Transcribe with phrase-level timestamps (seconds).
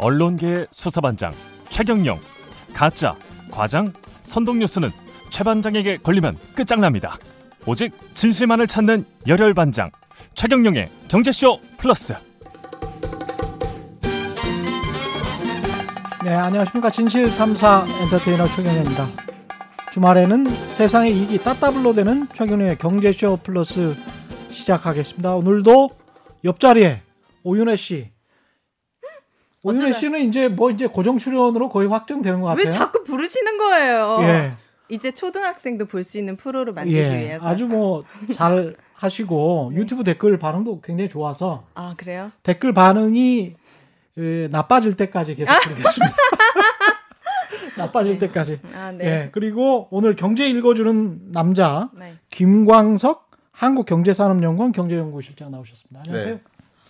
[0.00, 1.30] 언론계의 수사반장
[1.68, 2.18] 최경영
[2.72, 3.14] 가짜
[3.50, 3.92] 과장
[4.22, 4.90] 선동뉴스는
[5.30, 7.18] 최 반장에게 걸리면 끝장납니다.
[7.66, 9.90] 오직 진실만을 찾는 열혈 반장
[10.34, 12.14] 최경영의 경제쇼 플러스.
[16.24, 16.90] 네, 안녕하십니까.
[16.90, 19.06] 진실탐사 엔터테이너 최경영입니다.
[19.92, 23.94] 주말에는 세상의 이익이 따따블로 되는 최경영의 경제쇼 플러스
[24.50, 25.34] 시작하겠습니다.
[25.34, 25.90] 오늘도
[26.44, 27.02] 옆자리에
[27.42, 28.10] 오윤혜 씨.
[29.62, 32.64] 오윤혜 씨는 이제 뭐 이제 고정 출연으로 거의 확정되는 것 같아요.
[32.64, 34.18] 왜 자꾸 부르시는 거예요?
[34.22, 34.52] 예,
[34.88, 37.46] 이제 초등학생도 볼 수 있는 프로를 만들기 예, 위해서.
[37.46, 38.02] 아주 뭐
[38.34, 42.30] 잘 하시고 유튜브 댓글 반응도 굉장히 좋아서 아 그래요?
[42.42, 43.54] 댓글 반응이
[44.18, 46.14] 에, 나빠질 때까지 계속 부르겠습니다.
[47.76, 48.60] 나빠질 때까지.
[48.74, 49.04] 아 네.
[49.04, 52.14] 예, 그리고 오늘 경제 읽어주는 남자 네.
[52.30, 56.02] 김광석 한국경제산업연구원 경제연구실장 나오셨습니다.
[56.06, 56.34] 안녕하세요.
[56.36, 56.40] 네.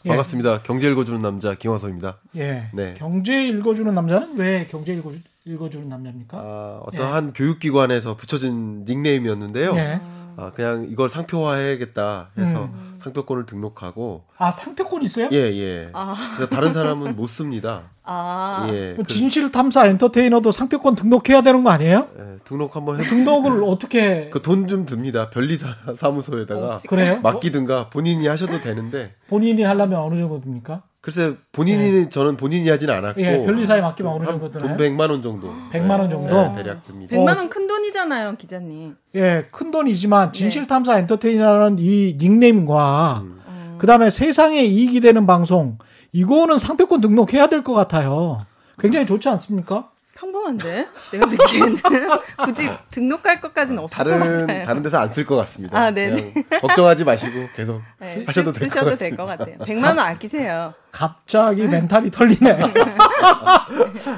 [0.05, 0.09] 예.
[0.09, 0.63] 반갑습니다.
[0.63, 2.17] 경제 읽어주는 남자 김화서입니다.
[2.37, 2.69] 예.
[2.73, 2.95] 네.
[2.97, 5.13] 경제 읽어주는 남자는 왜 경제 읽어,
[5.45, 6.39] 읽어주는 남자입니까?
[6.39, 9.75] 아, 어떤 한 교육기관에서 붙여진 닉네임이었는데요.
[9.77, 10.01] 예.
[10.37, 12.90] 아, 그냥 이걸 상표화해야겠다 해서 음.
[13.03, 15.29] 상표권을 등록하고 아 상표권 있어요?
[15.33, 15.89] 예 예.
[15.93, 16.15] 아.
[16.37, 17.83] 그래서 다른 사람은 못 씁니다.
[18.05, 18.67] 아.
[18.71, 18.95] 예.
[18.97, 22.09] 그- 진실 탐사 엔터테이너도 상표권 등록해야 되는 거 아니에요?
[22.19, 23.07] 예, 등록 한번 해.
[23.07, 25.31] 등록을 어떻게 그 돈 좀 듭니다.
[25.31, 27.21] 변리사 사무소에다가 어, 그래요?
[27.23, 30.83] 맡기든가 본인이 하셔도 되는데 본인이 하려면 어느 정도 듭니까?
[31.01, 34.77] 글쎄 본인이 저는 본인이 하진 않았고 예, 변리사에 맡기면 어느 한 정도 돈 드나요?
[34.77, 35.49] 100만 원 정도.
[35.73, 36.37] 100만 원 정도?
[36.37, 37.17] 예, 대략 듭니다.
[37.17, 37.39] 100만 어.
[37.41, 38.97] 원큰 돈이잖아요, 기자님.
[39.15, 40.39] 예, 큰 돈이지만 네.
[40.39, 43.41] 진실탐사 엔터테이너라는 이 닉네임과 음.
[43.47, 43.77] 어.
[43.79, 45.79] 그다음에 세상에 이익이 되는 방송
[46.13, 48.45] 이거는 상표권 등록해야 될 것 같아요.
[48.79, 49.89] 굉장히 좋지 않습니까?
[50.21, 50.87] 평범한데?
[51.13, 51.77] 내가 느끼기에는
[52.45, 54.67] 굳이 등록할 것까지는 없을 것 다른 같아요.
[54.67, 55.81] 다른 데서 안 쓸 것 같습니다.
[55.81, 55.91] 아.
[55.93, 59.57] 그냥 걱정하지 마시고 계속 네, 하셔도 될것것 같아요.
[59.59, 60.75] 100만 원 아끼세요.
[60.93, 62.59] 갑자기 멘탈이 털리네.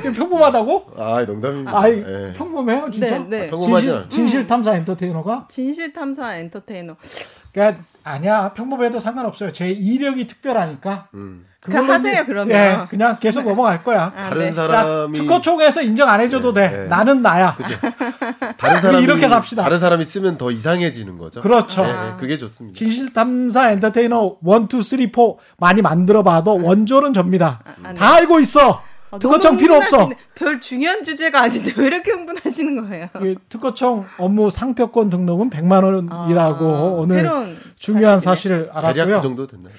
[0.01, 0.93] 이거 평범하다고?
[0.99, 1.79] 아, 농담입니다.
[1.79, 2.33] 아이 예.
[2.37, 3.19] 평범해요 진짜.
[3.19, 3.51] 네, 네.
[3.51, 4.09] 평범하지 진실, 않아요.
[4.09, 5.47] 진실 탐사 엔터테이너가?
[5.49, 6.97] 진실 탐사 엔터테이너.
[7.53, 9.53] 그러니까 아니야 평범해도 상관없어요.
[9.53, 11.09] 제 이력이 특별하니까.
[11.15, 11.47] 음.
[11.63, 12.57] 그냥 하세요, 이제- 그러면.
[12.57, 14.13] 예, 그냥 계속 넘어갈 거야.
[14.17, 14.49] 아, 다른 네.
[14.49, 16.69] 야, 사람이 특허총에서 인정 안 해줘도 돼.
[16.69, 16.85] 네, 네.
[16.89, 17.55] 나는 나야.
[17.55, 17.75] 그죠.
[18.59, 19.63] 다른 사람이 이렇게 삽시다.
[19.63, 21.41] 다른 사람이 쓰면 더 이상해지는 거죠.
[21.41, 21.83] 그렇죠.
[21.87, 22.77] 네, 네, 그게 좋습니다.
[22.77, 27.61] 진실탐사 엔터테이너 1, 2, 3, 4 많이 만들어봐도 원조는 접니다.
[27.85, 27.95] 아, 네.
[27.95, 28.83] 다 알고 있어.
[29.13, 30.09] 아, 특허청 필요 없어.
[30.35, 33.09] 별 중요한 주제가 아닌데 왜 이렇게 흥분하시는 거예요?
[33.23, 38.19] 이 특허청 업무 상표권 등록은 100만 원이라고 아, 오늘 새로운 중요한.
[38.21, 39.21] 사실을 대략 그 알았고요.
[39.21, 39.75] 정도 됐나요?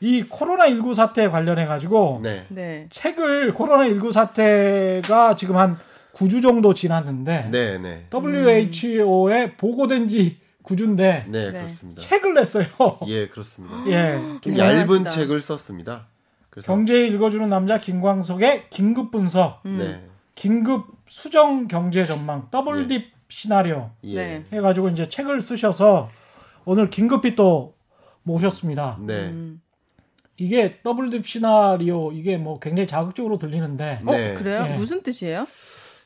[0.00, 2.46] 이 코로나19 사태 관련해 가지고 네.
[2.48, 2.86] 네.
[2.90, 5.78] 책을 코로나19 사태가 지금 한
[6.14, 8.06] 9주 정도 지났는데 네, 네.
[8.12, 11.52] WHO에 보고된 지 9주인데 네, 네.
[11.52, 12.00] 그렇습니다.
[12.00, 12.64] 책을 냈어요.
[13.06, 13.76] 예, 그렇습니다.
[13.86, 14.18] 예.
[14.40, 14.80] 좀 대단하시다.
[14.80, 16.06] 얇은 책을 썼습니다.
[16.48, 19.78] 그래서 경제 읽어주는 남자 김광석의 긴급 분석, 음.
[19.78, 20.08] 네.
[20.34, 24.14] 긴급 수정 경제 전망, 더블딥 시나리오 예.
[24.14, 24.44] 네.
[24.52, 26.10] 해가지고 이제 책을 쓰셔서
[26.64, 27.74] 오늘 긴급히 또
[28.22, 28.98] 모셨습니다.
[29.00, 29.28] 네.
[29.28, 29.60] 음.
[30.40, 34.34] 이게 더블 딥 시나리오 이게 뭐 굉장히 자극적으로 들리는데 어, 네.
[34.34, 34.66] 그래요?
[34.70, 34.76] 예.
[34.76, 35.46] 무슨 뜻이에요?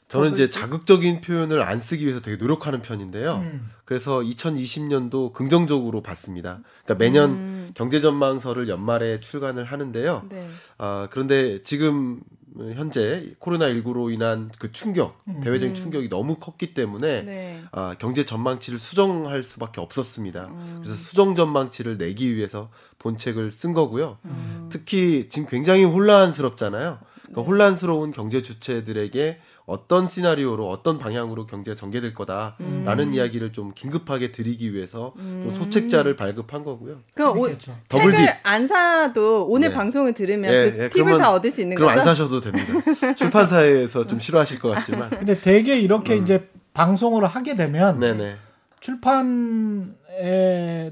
[0.08, 3.36] 저는 이제 자극적인 표현을 안 쓰기 위해서 되게 노력하는 편인데요.
[3.36, 3.70] 음.
[3.84, 6.60] 그래서 2020년도 긍정적으로 봤습니다.
[6.84, 7.70] 그러니까 매년 음.
[7.74, 10.26] 경제 전망서를 연말에 출간을 하는데요.
[10.28, 10.46] 네.
[10.78, 12.20] 아, 그런데 지금
[12.56, 15.41] 현재 코로나19로 인한 그 충격, 음.
[15.41, 15.75] 대외적인 음.
[15.75, 17.62] 충격이 너무 컸기 때문에 네.
[17.72, 20.47] 아, 경제 전망치를 수정할 수밖에 없었습니다.
[20.47, 20.81] 음.
[20.82, 24.19] 그래서 수정 전망치를 내기 위해서 본책을 쓴 거고요.
[24.26, 24.69] 음.
[24.70, 26.98] 특히 지금 굉장히 혼란스럽잖아요.
[27.22, 27.47] 그러니까 네.
[27.47, 33.14] 혼란스러운 경제 주체들에게 어떤 시나리오로 어떤 방향으로 경제가 전개될 거다라는 음.
[33.14, 35.56] 이야기를 좀 긴급하게 드리기 위해서 좀 음.
[35.56, 36.98] 소책자를 발급한 거고요.
[37.14, 37.48] 그럼 오,
[37.88, 38.28] 책을 딥.
[38.43, 39.75] 안 사도 오늘 네.
[39.75, 42.00] 방송을 들으면 예, 그 예, 팁을 그러면- 다 얻을 수 있는 그럼 거죠?
[42.00, 42.72] 안 사셔도 됩니다.
[43.16, 45.08] 출판사에서 좀 싫어하실 것 같지만.
[45.11, 48.00] 근데 대개 이렇게 이제 방송을 하게 되면 음.
[48.00, 48.37] 네네.
[48.81, 49.87] 출판에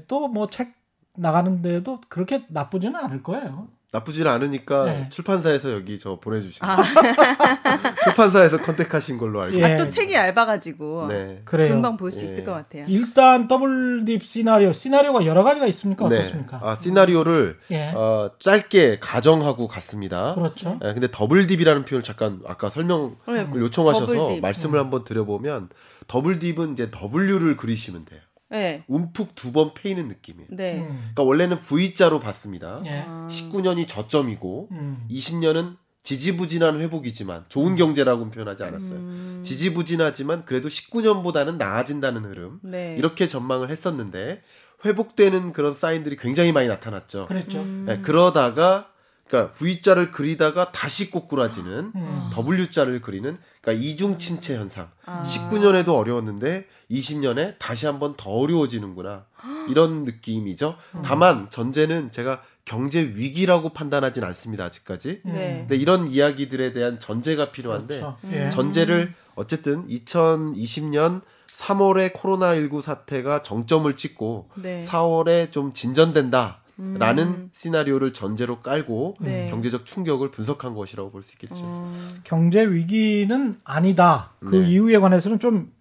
[0.07, 0.73] 또 뭐 책
[1.15, 3.67] 나가는데도 그렇게 나쁘지는 않을 거예요.
[3.93, 5.07] 나쁘지 않으니까 네.
[5.11, 6.77] 출판사에서 여기 저 보내주시고 아,
[8.03, 9.63] 출판사에서 contact하신 걸로 알고 예.
[9.63, 11.41] 아, 또 책이 얇아가지고 네.
[11.45, 11.75] 그래요.
[11.75, 12.25] 금방 볼수 예.
[12.25, 12.85] 있을 것 같아요.
[12.87, 16.09] 일단 double dip 시나리오, 시나리오가 여러 가지가 있습니까?
[16.09, 16.21] 네.
[16.21, 16.59] 어떻습니까?
[16.63, 17.91] 아, 시나리오를 예.
[17.91, 20.33] 어, 짧게 가정하고 갔습니다.
[20.33, 20.79] 그렇죠.
[20.83, 24.41] 예, 근데 double dip이라는 표현을 잠깐 아까 설명을 네, 요청하셔서 double dip.
[24.41, 25.69] 말씀을 한번 드려보면
[26.07, 28.21] 더블 딥은 이제 W를 그리시면 돼요.
[28.53, 28.83] 네.
[28.87, 30.47] 움푹 두 번 패이는 느낌이에요.
[30.51, 30.77] 네.
[30.79, 30.87] 음.
[31.13, 32.79] 그러니까 원래는 V자로 봤습니다.
[32.85, 33.03] 예.
[33.07, 33.27] 아.
[33.31, 35.07] 19년이 저점이고 음.
[35.11, 38.99] 20년은 지지부진한 회복이지만 좋은 경제라고는 표현하지 않았어요.
[38.99, 39.39] 음.
[39.43, 42.95] 지지부진하지만 그래도 19년보다는 나아진다는 흐름 네.
[42.97, 44.41] 이렇게 전망을 했었는데
[44.85, 47.25] 회복되는 그런 사인들이 굉장히 많이 나타났죠.
[47.27, 47.59] 그랬죠.
[47.59, 47.85] 음.
[47.87, 48.89] 네, 그러다가
[49.33, 52.29] 그러니까 V자를 그리다가 다시 꼬꾸라지는 음.
[52.31, 54.91] W자를 그리는 그러니까 이중 침체 현상.
[55.07, 55.23] 아.
[55.25, 59.25] 19년에도 어려웠는데 20년에 다시 한번 더 어려워지는구나.
[59.69, 60.75] 이런 느낌이죠.
[61.03, 64.65] 다만 전제는 제가 경제 위기라고 판단하진 않습니다.
[64.65, 65.21] 아직까지.
[65.25, 65.33] 음.
[65.33, 65.57] 네.
[65.61, 68.17] 근데 이런 이야기들에 대한 전제가 필요한데 그렇죠.
[68.25, 68.31] 음.
[68.33, 68.49] 예.
[68.51, 74.85] 전제를 어쨌든 2020년 3월에 코로나19 사태가 정점을 찍고 네.
[74.87, 76.62] 4월에 좀 진전된다
[76.99, 77.49] 라는 음.
[77.53, 79.47] 시나리오를 전제로 깔고 네.
[79.49, 81.55] 경제적 충격을 분석한 것이라고 볼 수 있겠죠.
[81.63, 81.91] 어,
[82.23, 84.31] 경제 위기는 아니다.
[84.39, 84.67] 그 네.
[84.69, 85.71] 이유에 관해서는 좀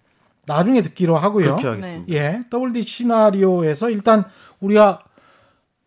[0.47, 1.45] 나중에 듣기로 하고요.
[1.57, 2.13] 그렇게 하겠습니다.
[2.13, 4.25] 예, WD 시나리오에서 일단
[4.61, 5.03] 우리가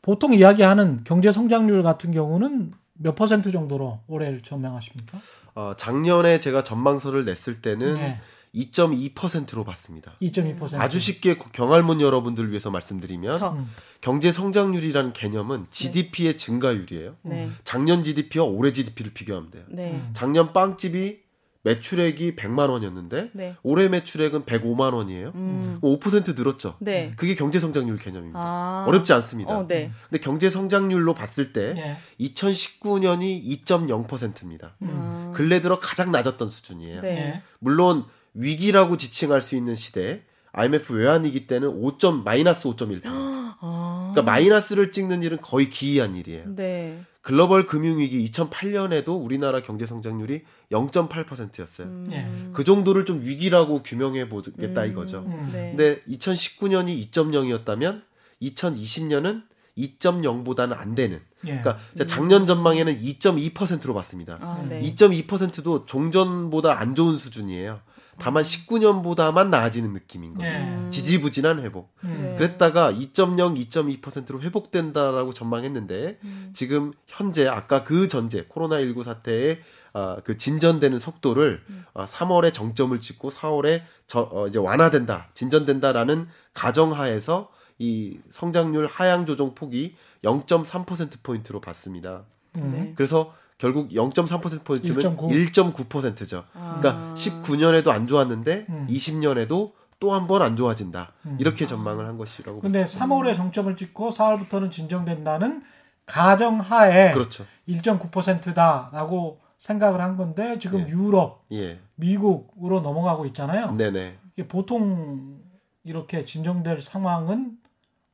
[0.02, 5.18] 보통 이야기하는 경제 성장률 같은 경우는 몇 퍼센트 정도로 올해를 전망하십니까?
[5.56, 8.20] 어, 작년에 제가 전망서를 냈을 때는 예,
[8.56, 10.13] 2.2%로 봤습니다.
[10.22, 10.75] 2.2%.
[10.80, 13.52] 아주 쉽게 경알문 여러분들 위해서 말씀드리면 저.
[13.52, 13.69] 음.
[14.02, 17.16] 경제 성장률이라는 개념은 GDP의 증가율이에요.
[17.24, 17.50] 네.
[17.63, 19.63] 작년 GDP와 올해 GDP를 비교하면 돼요.
[19.69, 19.92] 네.
[19.92, 20.10] 음.
[20.13, 21.25] 작년 빵집이
[21.66, 23.56] 매출액이 100만 원이었는데 네.
[23.63, 25.31] 올해 매출액은 105만 원이에요.
[25.34, 25.80] 음.
[25.81, 26.75] 5% 늘었죠.
[26.80, 27.12] 네.
[27.18, 28.40] 그게 경제 성장률 개념입니다.
[28.40, 28.86] 아.
[28.88, 29.57] 어렵지 않습니다.
[29.57, 29.92] 어, 네.
[30.07, 32.24] 근데 경제 성장률로 봤을 때 예.
[32.24, 34.75] 2019년이 2.0%입니다.
[34.84, 35.31] 음.
[35.34, 37.02] 근래 들어 가장 낮았던 수준이에요.
[37.02, 37.10] 네.
[37.10, 37.42] 예.
[37.57, 38.06] 물론
[38.36, 41.98] 위기라고 지칭할 수 있는 시대 IMF 외환위기 때는 5.
[42.24, 43.02] 마이너스 5.1%.
[43.06, 44.12] 아.
[44.14, 46.56] 그러니까 마이너스를 찍는 일은 거의 기이한 일이에요.
[46.56, 47.02] 네.
[47.22, 51.88] 글로벌 금융위기 2008년에도 우리나라 경제 성장률이 0.8%였어요.
[51.88, 52.08] 음.
[52.12, 52.28] 예.
[52.54, 54.90] 그 정도를 좀 위기라고 규명해 보겠다 음.
[54.90, 55.26] 이거죠.
[55.26, 55.50] 음.
[55.52, 55.74] 네.
[55.76, 58.04] 근데 2019년이 2.0이었다면
[58.44, 59.44] 2020년은
[59.78, 61.20] 2.0보다는 안 되는.
[61.48, 61.60] 예.
[61.60, 64.38] 그러니까 작년 전망에는 2.2%로 봤습니다.
[64.42, 64.81] 아, 네.
[64.81, 67.81] 2.2%도 종전보다 안 좋은 수준이에요.
[68.18, 70.48] 다만 19년보다만 나아지는 느낌인 거죠.
[70.48, 70.58] 예.
[70.58, 70.88] 음.
[70.92, 71.94] 지지부진한 회복.
[72.04, 72.18] 음.
[72.22, 72.36] 네.
[72.36, 76.52] 그랬다가 2.0, 2.2%로 회복된다라고 전망했는데 음.
[76.54, 79.60] 지금 현재 아까 그 전제 코로나19 사태의
[79.94, 81.86] 아, 그 진전되는 속도를 음.
[81.94, 89.56] 아, 3월에 정점을 찍고 4월에 저, 어, 이제 완화된다, 진전된다라는 가정하에서 이 성장률 하향 조정
[89.56, 92.24] 폭이 0.3% 포인트로 봤습니다.
[92.58, 92.72] 음.
[92.74, 92.94] 네.
[92.96, 95.54] 그래서 결국 0.3% 포인트면 1.9.
[95.54, 96.44] 1.9%죠.
[96.54, 96.78] 아.
[96.80, 98.88] 그러니까 19년에도 안 좋았는데 음.
[98.90, 101.13] 20년에도 또 한 번 안 좋아진다.
[101.25, 101.38] 음.
[101.40, 102.60] 이렇게 전망을 한 것이라고.
[102.60, 105.63] 근데 3월에 정점을 찍고 4월부터는 진정된다는
[106.06, 107.46] 가정하에 그렇죠.
[107.69, 110.88] 1.9%다라고 생각을 한 건데 지금 예.
[110.90, 111.80] 유럽, 예.
[111.96, 113.72] 미국으로 넘어가고 있잖아요.
[113.75, 114.18] 네네.
[114.36, 115.40] 이게 보통
[115.84, 117.54] 이렇게 진정될 상황은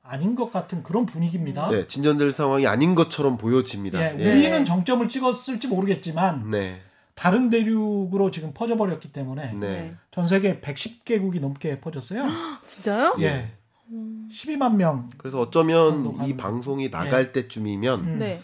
[0.04, 1.70] 아닌 것 같은 그런 분위기입니다.
[1.70, 4.00] 네, 진전될 상황이 아닌 것처럼 보여집니다.
[4.02, 4.32] 예, 예.
[4.32, 6.82] 우리는 정점을 찍었을지 모르겠지만 네.
[7.14, 9.96] 다른 대륙으로 지금 퍼져버렸기 때문에 네.
[10.10, 12.26] 전 세계 110개국이 넘게 퍼졌어요.
[12.66, 13.16] 진짜요?
[13.20, 13.52] 예,
[13.90, 14.28] 음.
[14.32, 15.10] 12만 명.
[15.18, 18.20] 그래서 어쩌면 이 방송이 나갈 때쯤이면 음.
[18.20, 18.42] 네.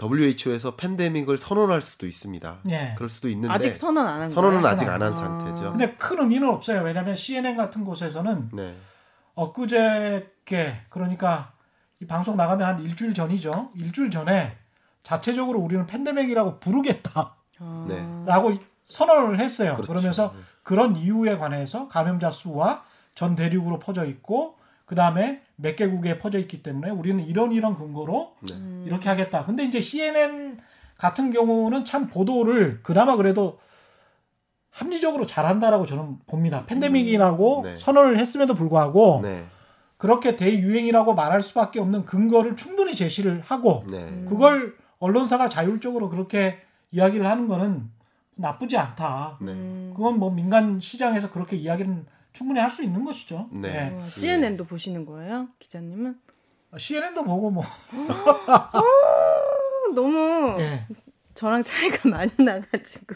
[0.00, 2.58] WHO에서 팬데믹을 선언할 수도 있습니다.
[2.70, 2.94] 예.
[2.96, 4.34] 그럴 수도 있는데 아직 선언 안한 거예요?
[4.34, 4.74] 선언은 거예요?
[4.74, 5.16] 아직 안한 아.
[5.16, 5.70] 상태죠.
[5.70, 6.82] 근데 큰 의미는 없어요.
[6.82, 8.74] 왜냐하면 CNN 같은 곳에서는 네.
[9.36, 11.52] 엊그저께 그러니까
[12.00, 13.70] 이 방송 나가면 한 일주일 전이죠.
[13.76, 14.56] 일주일 전에
[15.02, 17.86] 자체적으로 우리는 팬데믹이라고 부르겠다라고 아.
[17.88, 18.60] 네.
[18.84, 19.74] 선언을 했어요.
[19.74, 19.92] 그렇죠.
[19.92, 26.38] 그러면서 그런 이유에 관해서 감염자 수와 전 대륙으로 퍼져 있고 그 다음에 몇 개국에 퍼져
[26.38, 28.54] 있기 때문에 우리는 이런 이런 근거로 네.
[28.54, 28.84] 음.
[28.86, 29.44] 이렇게 하겠다.
[29.44, 30.58] 근데 이제 CNN
[30.98, 33.58] 같은 경우는 참 보도를 그나마 그래도
[34.80, 36.66] 합리적으로 잘한다라고 저는 봅니다.
[36.66, 37.76] 팬데믹이라고 네.
[37.76, 39.46] 선언을 했음에도 불구하고 네.
[39.96, 44.00] 그렇게 대유행이라고 말할 수밖에 없는 근거를 충분히 제시를 하고 네.
[44.00, 44.26] 음.
[44.28, 46.58] 그걸 언론사가 자율적으로 그렇게
[46.90, 47.88] 이야기를 하는 거는
[48.34, 49.38] 나쁘지 않다.
[49.40, 49.52] 네.
[49.52, 49.92] 음.
[49.96, 52.04] 그건 뭐 민간 시장에서 그렇게 이야기는
[52.34, 53.48] 충분히 할 수 있는 것이죠.
[53.52, 53.96] 네.
[53.98, 56.16] 어, CNN도 보시는 거예요, 기자님은?
[56.76, 58.82] CNN도 보고 뭐 어,
[59.94, 60.84] 너무 예.
[61.36, 63.14] 저랑 사이가 많이 나가지고.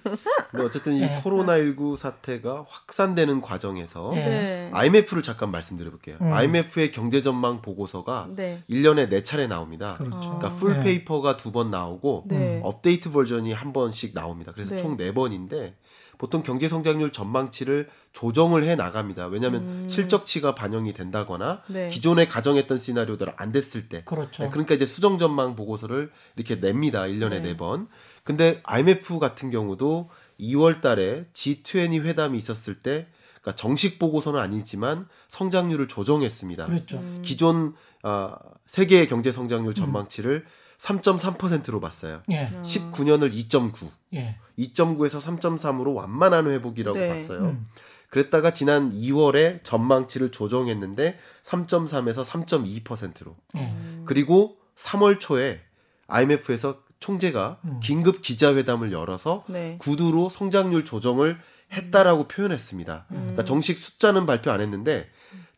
[0.50, 1.20] 근데 어쨌든 이 네.
[1.24, 4.24] 코로나19 사태가 확산되는 과정에서 네.
[4.24, 4.70] 네.
[4.72, 6.16] IMF를 잠깐 말씀드려 볼게요.
[6.20, 6.32] 음.
[6.32, 8.62] IMF의 경제 전망 보고서가 네.
[8.70, 9.94] 1년에 4차례 나옵니다.
[9.98, 10.20] 그렇죠.
[10.20, 10.54] 그러니까 아.
[10.54, 10.84] full 네.
[10.84, 12.60] paper가 두 번 나오고 네.
[12.62, 14.52] 업데이트 버전이 한 번씩 나옵니다.
[14.54, 14.80] 그래서 네.
[14.80, 15.74] 총 네 번인데
[16.16, 19.26] 보통 경제 성장률 전망치를 조정을 해 나갑니다.
[19.26, 19.86] 왜냐하면 음.
[19.88, 21.88] 실적치가 반영이 된다거나 네.
[21.88, 24.44] 기존에 가정했던 시나리오대로 안 됐을 때 그렇죠.
[24.44, 27.02] 네, 그러니까 이제 수정 전망 보고서를 이렇게 냅니다.
[27.04, 27.40] 1년에 네.
[27.40, 27.88] 네 번.
[28.24, 30.10] 근데 IMF 같은 경우도
[30.40, 33.06] 2월 달에 G20 회담이 있었을 때
[33.40, 36.66] 그러니까 정식 보고서는 아니지만 성장률을 조정했습니다.
[36.66, 36.98] 그랬죠.
[36.98, 37.22] 음.
[37.24, 38.36] 기존 아,
[38.66, 40.44] 세계 경제 성장률 전망치를
[40.78, 42.22] 3.3%로 봤어요.
[42.30, 42.50] 예.
[42.54, 42.62] 어.
[42.62, 44.36] 19년을 2.9, 예.
[44.58, 47.08] 2.9에서 3.3으로 완만한 회복이라고 네.
[47.08, 47.40] 봤어요.
[47.40, 47.66] 음.
[48.08, 53.36] 그랬다가 지난 2월에 전망치를 조정했는데 3.3에서 3.2%로.
[53.56, 53.60] 예.
[53.60, 54.02] 음.
[54.06, 55.60] 그리고 3월 초에
[56.06, 57.80] IMF에서 총재가 음.
[57.82, 59.76] 긴급 기자회담을 열어서 네.
[59.78, 61.38] 구두로 성장률 조정을
[61.72, 63.06] 했다라고 표현했습니다.
[63.10, 63.16] 음.
[63.16, 65.08] 그러니까 정식 숫자는 발표 안 했는데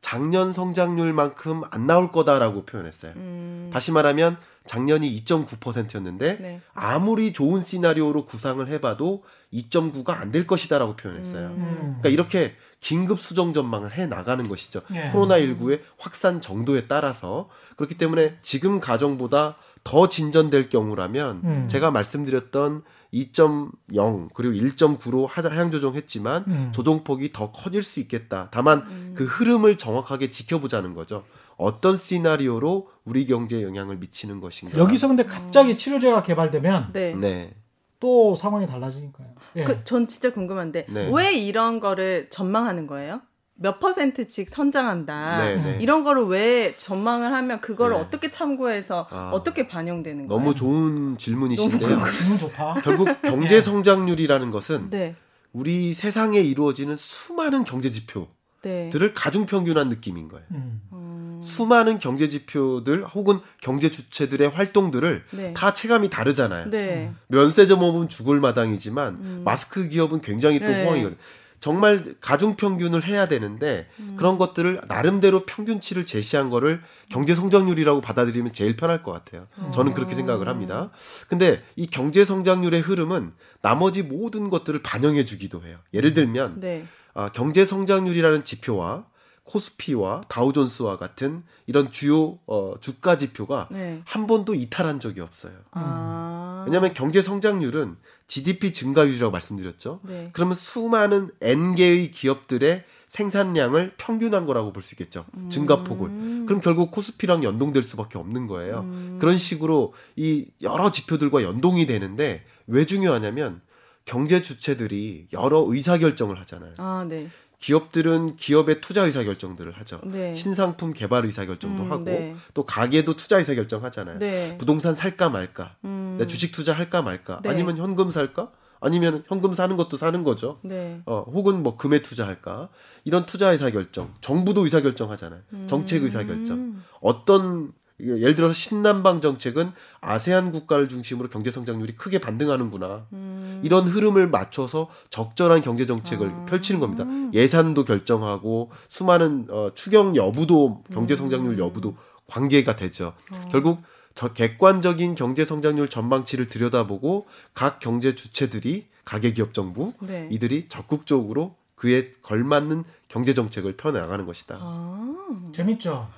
[0.00, 3.12] 작년 성장률만큼 안 나올 거다라고 표현했어요.
[3.16, 3.70] 음.
[3.72, 6.60] 다시 말하면 작년이 2.9%였는데 네.
[6.74, 11.48] 아무리 좋은 시나리오로 구상을 해봐도 2.9가 안 될 것이다라고 표현했어요.
[11.48, 11.56] 음.
[11.56, 11.78] 음.
[12.00, 14.82] 그러니까 이렇게 긴급 수정 전망을 해 나가는 것이죠.
[14.94, 15.10] 예.
[15.12, 21.68] 코로나 19의 확산 정도에 따라서 그렇기 때문에 지금 가정보다 더 진전될 경우라면 음.
[21.68, 26.72] 제가 말씀드렸던 2.0 그리고 1.9로 하향 조정했지만 음.
[26.72, 28.48] 조정폭이 더 커질 수 있겠다.
[28.52, 29.14] 다만 음.
[29.16, 31.24] 그 흐름을 정확하게 지켜보자는 거죠.
[31.56, 34.78] 어떤 시나리오로 우리 경제에 영향을 미치는 것인가.
[34.78, 37.14] 여기서 근데 갑자기 치료제가 개발되면 네.
[37.14, 37.54] 네.
[38.00, 39.28] 또 상황이 달라지니까요.
[39.56, 39.64] 예.
[39.64, 41.10] 그, 전 진짜 궁금한데 네.
[41.14, 43.20] 왜 이런 거를 전망하는 거예요?
[43.54, 45.38] 몇 퍼센트씩 선장한다.
[45.44, 45.78] 네, 네.
[45.80, 48.02] 이런 거를 왜 전망을 하면 그거를 네.
[48.02, 49.30] 어떻게 참고해서 아.
[49.32, 50.40] 어떻게 반영되는 거예요?
[50.40, 51.98] 너무 좋은 질문이신데요.
[52.20, 52.74] 기분 좋다.
[52.82, 55.14] 결국 경제 성장률이라는 것은 네.
[55.52, 58.30] 우리 세상에 이루어지는 수많은 경제 지표들을
[58.62, 59.12] 네.
[59.14, 60.46] 가중 평균한 느낌인 거예요.
[60.52, 60.80] 음.
[60.92, 65.52] 음, 수많은 경제 지표들 혹은 경제 주체들의 활동들을 네.
[65.52, 66.70] 다 체감이 다르잖아요.
[66.70, 67.12] 네.
[67.28, 69.42] 면세점업은 죽을 마당이지만 음.
[69.44, 70.84] 마스크 기업은 굉장히 또 네.
[70.84, 71.18] 호황이거든요.
[71.62, 74.16] 정말 가중 평균을 해야 되는데 음.
[74.18, 79.46] 그런 것들을 나름대로 평균치를 제시한 거를 경제 성장률이라고 받아들이면 제일 편할 것 같아요.
[79.72, 80.90] 저는 그렇게 생각을 합니다.
[81.28, 85.78] 근데 이 경제 성장률의 흐름은 나머지 모든 것들을 반영해 주기도 해요.
[85.94, 86.84] 예를 들면 네.
[87.14, 89.04] 아, 경제 성장률이라는 지표와
[89.44, 94.02] 코스피와 다우존스와 같은 이런 주요 어, 주가 지표가 네.
[94.04, 95.52] 한 번도 이탈한 적이 없어요.
[95.70, 96.64] 아.
[96.66, 97.96] 왜냐하면 경제 성장률은
[98.32, 100.00] GDP 증가율이라고 말씀드렸죠.
[100.04, 100.30] 네.
[100.32, 105.26] 그러면 수많은 n 개의 기업들의 생산량을 평균한 거라고 볼 수 있겠죠.
[105.50, 106.08] 증가폭을.
[106.08, 106.46] 음.
[106.46, 108.80] 그럼 결국 코스피랑 연동될 수밖에 없는 거예요.
[108.80, 109.18] 음.
[109.20, 113.60] 그런 식으로 이 여러 지표들과 연동이 되는데 왜 중요하냐면
[114.06, 116.72] 경제 주체들이 여러 의사 결정을 하잖아요.
[116.78, 117.28] 아, 네.
[117.62, 120.00] 기업들은 기업의 투자 의사 결정들을 하죠.
[120.04, 120.34] 네.
[120.34, 122.34] 신상품 개발 의사 결정도 음, 하고 네.
[122.54, 124.18] 또 가게도 투자 의사 결정하잖아요.
[124.18, 124.58] 네.
[124.58, 126.16] 부동산 살까 말까, 음.
[126.18, 127.50] 내 주식 투자 할까 말까, 네.
[127.50, 128.50] 아니면 현금 살까,
[128.80, 130.58] 아니면 현금 사는 것도 사는 거죠.
[130.62, 131.02] 네.
[131.06, 132.68] 어, 혹은 뭐 금에 투자할까
[133.04, 135.42] 이런 투자 의사 결정, 정부도 의사 결정하잖아요.
[135.68, 136.56] 정책 의사 결정.
[136.56, 136.84] 음.
[137.00, 143.06] 어떤 예를 들어서 신남방 정책은 아세안 국가를 중심으로 경제 성장률이 크게 반등하는구나.
[143.12, 143.60] 음.
[143.62, 146.44] 이런 흐름을 맞춰서 적절한 경제 정책을 아.
[146.46, 147.04] 펼치는 겁니다.
[147.32, 151.58] 예산도 결정하고 수많은 어, 추경 여부도 경제 성장률 음.
[151.58, 153.14] 여부도 관계가 되죠.
[153.30, 153.48] 어.
[153.50, 153.82] 결국
[154.14, 160.28] 저 객관적인 경제 성장률 전망치를 들여다보고 각 경제 주체들이 가계기업 정부 네.
[160.30, 164.58] 이들이 적극적으로 그에 걸맞는 경제 정책을 펴 나가는 것이다.
[164.60, 165.16] 아.
[165.52, 166.08] 재밌죠.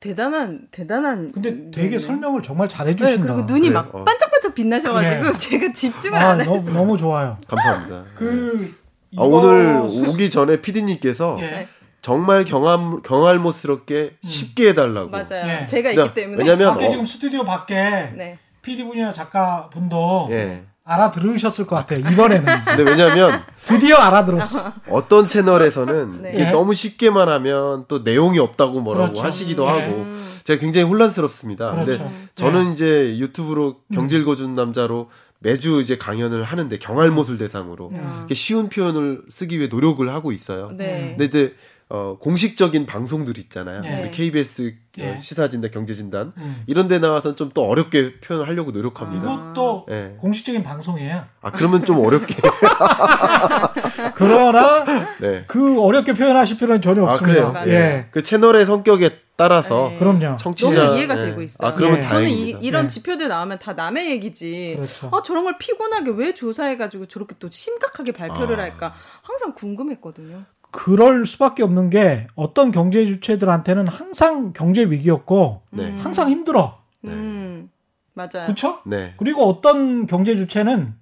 [0.00, 1.98] 대단한 대단한 근데 되게 네.
[1.98, 3.34] 설명을 정말 네, 잘해주신다.
[3.34, 3.74] 그리고 눈이 그래요?
[3.74, 4.02] 막 어.
[4.02, 5.32] 반짝반짝 빛나셔가지고 네.
[5.36, 7.36] 제가 집중을 아, 안 해서 너무, 너무 좋아요.
[7.46, 8.04] 감사합니다.
[8.16, 8.74] 그
[9.18, 11.68] 아, 오늘 이거 오기 전에 PD님께서 예.
[12.00, 14.26] 정말 경험 경알못스럽게 음.
[14.26, 15.10] 쉽게 해달라고.
[15.10, 15.46] 맞아요.
[15.46, 15.66] 네.
[15.66, 17.74] 제가 그러니까 있기 때문에 왜냐면 밖에 어, 지금 스튜디오 밖에
[18.16, 18.38] 네.
[18.62, 20.62] PD 분이나 작가 분도 예.
[20.90, 22.00] 알아들으셨을 것 같아요.
[22.00, 24.72] 이번에는 근데 왜냐면 드디어 알아들었어.
[24.90, 26.32] 어떤 채널에서는 네.
[26.34, 26.50] 이게 예.
[26.50, 29.22] 너무 쉽게만 하면 또 내용이 없다고 뭐라고 그렇죠.
[29.22, 29.68] 하시기도 예.
[29.68, 30.38] 하고 음.
[30.44, 31.72] 제가 굉장히 혼란스럽습니다.
[31.72, 31.98] 그렇죠.
[31.98, 33.94] 근데 저는 이제 유튜브로 음.
[33.94, 38.26] 경질 거준 남자로 매주 이제 강연을 하는데 경알못을 대상으로 음.
[38.32, 40.70] 쉬운 표현을 쓰기 위해 노력을 하고 있어요.
[40.76, 41.14] 네.
[41.16, 41.54] 근데 이제
[41.92, 43.82] 어, 공식적인 방송들 있잖아요.
[43.84, 44.02] 예.
[44.02, 45.10] 우리 KBS 예.
[45.12, 46.62] 어, 시사진단 경제진단 음.
[46.66, 49.24] 이런 데 나와서는 좀 또 어렵게 표현을 하려고 노력합니다.
[49.24, 50.14] 이것도 예.
[50.20, 51.24] 공식적인 방송이에요.
[51.42, 52.36] 아 그러면 좀 어렵게.
[54.14, 54.84] 그러나
[55.20, 55.44] 네.
[55.46, 57.52] 그 어렵게 표현하실 필요는 전혀 아, 없습니다.
[57.64, 57.74] 그래요?
[57.74, 59.98] 예, 그 채널의 성격에 따라서 네.
[59.98, 60.36] 그럼요.
[60.36, 61.26] 청취자 너무 이해가 네.
[61.26, 61.66] 되고 있어요.
[61.66, 62.06] 아 그러면 예.
[62.06, 62.58] 저는 이, 다행입니다.
[62.62, 62.88] 이런 네.
[62.88, 64.74] 지표들 나오면 다 남의 얘기지.
[64.76, 65.08] 그렇죠.
[65.12, 68.62] 아 저런 걸 피곤하게 왜 조사해가지고 저렇게 또 심각하게 발표를 아.
[68.64, 70.44] 할까 항상 궁금했거든요.
[70.70, 75.88] 그럴 수밖에 없는 게 어떤 경제 주체들한테는 항상 경제 위기였고 네.
[75.88, 75.98] 음.
[75.98, 76.78] 항상 힘들어.
[77.02, 77.12] 네.
[77.12, 77.70] 음
[78.14, 78.44] 맞아요.
[78.46, 78.80] 그렇죠?
[78.84, 79.14] 네.
[79.16, 80.94] 그리고 어떤 경제 주체는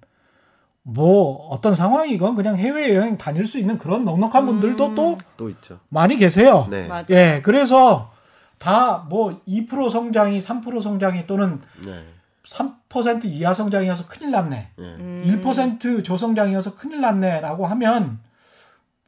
[0.83, 4.47] 뭐 어떤 상황이건 그냥 해외 여행 다닐 수 있는 그런 넉넉한 음.
[4.47, 5.79] 분들도 또또 있죠.
[5.89, 6.67] 많이 계세요.
[6.69, 6.87] 네.
[6.87, 7.05] 맞아요.
[7.11, 8.11] 예, 그래서
[8.57, 12.03] 다 뭐 2% 성장이 3% 성장이 또는 네.
[12.45, 14.69] 3% 이하 성장이어서 큰일 났네.
[14.75, 14.83] 네.
[14.83, 15.23] 음.
[15.43, 18.19] 1% 저성장이어서 큰일 났네라고 하면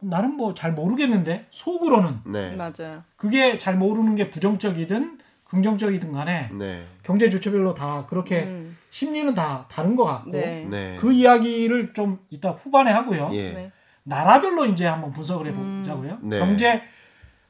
[0.01, 2.55] 나는 뭐 잘 모르겠는데 속으로는 네.
[2.55, 3.03] 맞아요.
[3.15, 6.86] 그게 잘 모르는 게 부정적이든 긍정적이든 간에 네.
[7.03, 8.77] 경제 주체별로 다 그렇게 음.
[8.89, 10.65] 심리는 다 다른 것 같고 네.
[10.70, 10.98] 네.
[11.00, 13.29] 그 이야기를 좀 이따 후반에 하고요.
[13.34, 13.51] 예.
[13.51, 13.72] 네.
[14.03, 16.20] 나라별로 이제 한번 분석을 해보자고요.
[16.22, 16.39] 네.
[16.39, 16.81] 경제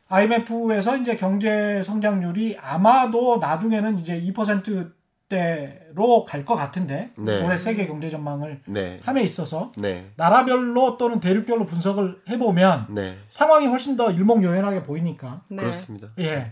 [0.10, 4.92] IMF에서 이제 경제 성장률이 아마도 나중에는 이제 2% 20%
[5.32, 7.42] 대로 갈 것 같은데 네.
[7.44, 9.00] 올해 세계 경제 전망을 네.
[9.04, 10.10] 함에 있어서 네.
[10.18, 13.18] 나라별로 또는 대륙별로 분석을 해보면 네.
[13.30, 15.58] 상황이 훨씬 더 일목요연하게 보이니까 네.
[15.58, 16.10] 그렇습니다.
[16.20, 16.52] 예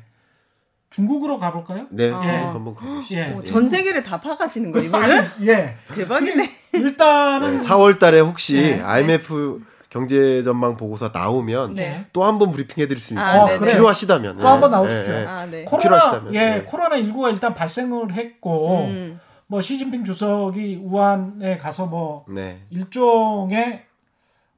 [0.89, 1.87] 중국으로 가볼까요?
[1.91, 2.09] 네.
[2.11, 2.21] 아.
[2.21, 3.15] 중국 한번 가보시죠.
[3.15, 3.23] 예.
[3.33, 6.51] 어, 전 세계를 다 파가시는 거 이거는 예 대박이네.
[6.73, 8.81] 일단은 4월 달에 혹시 네.
[8.81, 12.05] IMF 경제 전망 보고서 나오면 네.
[12.13, 13.59] 또한 번 브리핑 해드릴 수 아, 있어요.
[13.59, 13.71] 네, 네.
[13.73, 14.37] 필요하시다면.
[14.37, 15.13] 또 한번 나오십시오.
[15.27, 15.63] 아, 네.
[15.63, 16.63] 코로나 필요하시다면, 예 네.
[16.63, 19.19] 코로나 19가 일단 발생을 했고 음.
[19.47, 22.61] 뭐 시진핑 주석이 우한에 가서 뭐 네.
[22.69, 23.83] 일종의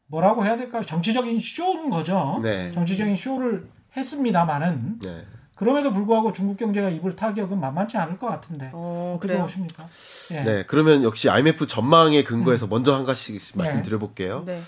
[0.07, 0.83] 뭐라고 해야 될까요?
[0.83, 2.41] 정치적인 쇼인 거죠.
[2.43, 2.71] 네.
[2.73, 5.25] 정치적인 쇼를 했습니다만은 네.
[5.55, 9.43] 그럼에도 불구하고 중국 경제가 입을 타격은 만만치 않을 것 같은데 어, 어떻게 그래요.
[9.43, 9.87] 보십니까?
[10.31, 10.41] 예.
[10.41, 10.63] 네.
[10.67, 14.43] 그러면 역시 IMF 전망에 근거해서 먼저 한 가지 말씀드려볼게요.
[14.45, 14.61] 네.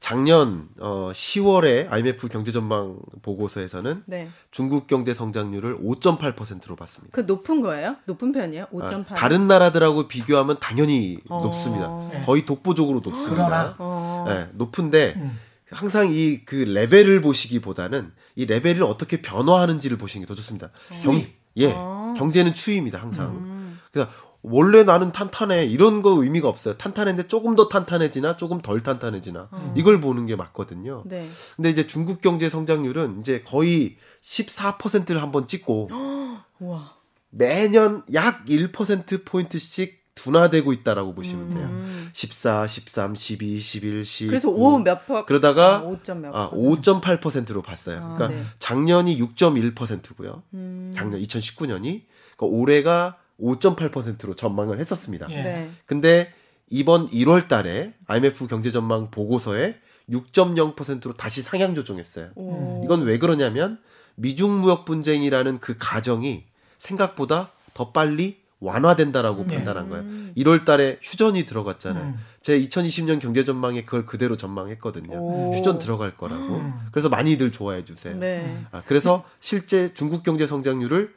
[0.00, 4.28] 작년 어, 10월에 IMF 경제 전망 보고서에서는 네.
[4.50, 7.12] 중국 경제 성장률을 5.8%로 봤습니다.
[7.12, 7.96] 그 높은 거예요?
[8.04, 8.64] 높은 편이에요?
[8.64, 9.14] 아, 5.8.
[9.16, 11.42] 다른 나라들하고 비교하면 당연히 어.
[11.42, 11.88] 높습니다.
[12.12, 12.22] 네.
[12.22, 13.30] 거의 독보적으로 높습니다.
[13.34, 14.24] 그러나 어.
[14.28, 15.38] 네, 높은데 음.
[15.70, 20.70] 항상 이 그 레벨을 보시기보다는 이 레벨을 어떻게 변화하는지를 보시는 게 더 좋습니다.
[21.02, 21.22] 경,
[21.56, 22.14] 예, 아.
[22.16, 23.30] 경제는 추이입니다 항상.
[23.36, 23.78] 음.
[23.92, 24.08] 그래서
[24.42, 26.76] 원래 나는 탄탄해 이런 거 의미가 없어요.
[26.76, 29.74] 탄탄했는데 조금 더 탄탄해지나 조금 덜 탄탄해지나 음.
[29.76, 31.02] 이걸 보는 게 맞거든요.
[31.06, 31.28] 네.
[31.56, 35.90] 근데 이제 중국 경제 성장률은 이제 거의 14%를 한번 찍고
[36.60, 36.98] 우와.
[37.30, 41.66] 매년 약 1% 포인트씩 둔화되고 있다라고 보시면 돼요.
[41.66, 42.10] 음.
[42.12, 44.26] 14, 13, 12, 11, 10.
[44.26, 45.24] 그래서 5몇 퍼?
[45.24, 46.56] 그러다가 5점 몇 아, 퍼?
[46.56, 47.98] 5.8%로 봤어요.
[48.02, 48.44] 아, 그러니까 네.
[48.58, 50.42] 작년이 6.1%고요.
[50.54, 50.92] 음.
[50.96, 52.02] 작년 2019년이
[52.36, 55.26] 그러니까 올해가 5.8%로 전망을 했었습니다.
[55.30, 55.42] 예.
[55.42, 55.70] 네.
[55.86, 56.32] 근데
[56.70, 59.76] 이번 1월 달에 IMF 경제 전망 보고서에
[60.10, 62.30] 6.0%로 다시 상향 조정했어요.
[62.34, 62.82] 오.
[62.84, 63.78] 이건 왜 그러냐면
[64.16, 66.44] 미중 무역 분쟁이라는 그 가정이
[66.78, 69.56] 생각보다 더 빨리 완화된다라고 네.
[69.56, 70.04] 판단한 거예요.
[70.04, 70.32] 음.
[70.36, 72.04] 1월 달에 휴전이 들어갔잖아요.
[72.04, 72.18] 음.
[72.42, 75.16] 제 2020년 경제 전망에 그걸 그대로 전망했거든요.
[75.16, 75.52] 오.
[75.54, 76.56] 휴전 들어갈 거라고.
[76.56, 76.74] 음.
[76.90, 78.16] 그래서 많이들 좋아해 주세요.
[78.16, 78.64] 네.
[78.72, 81.14] 아, 그래서 실제 중국 경제 성장률을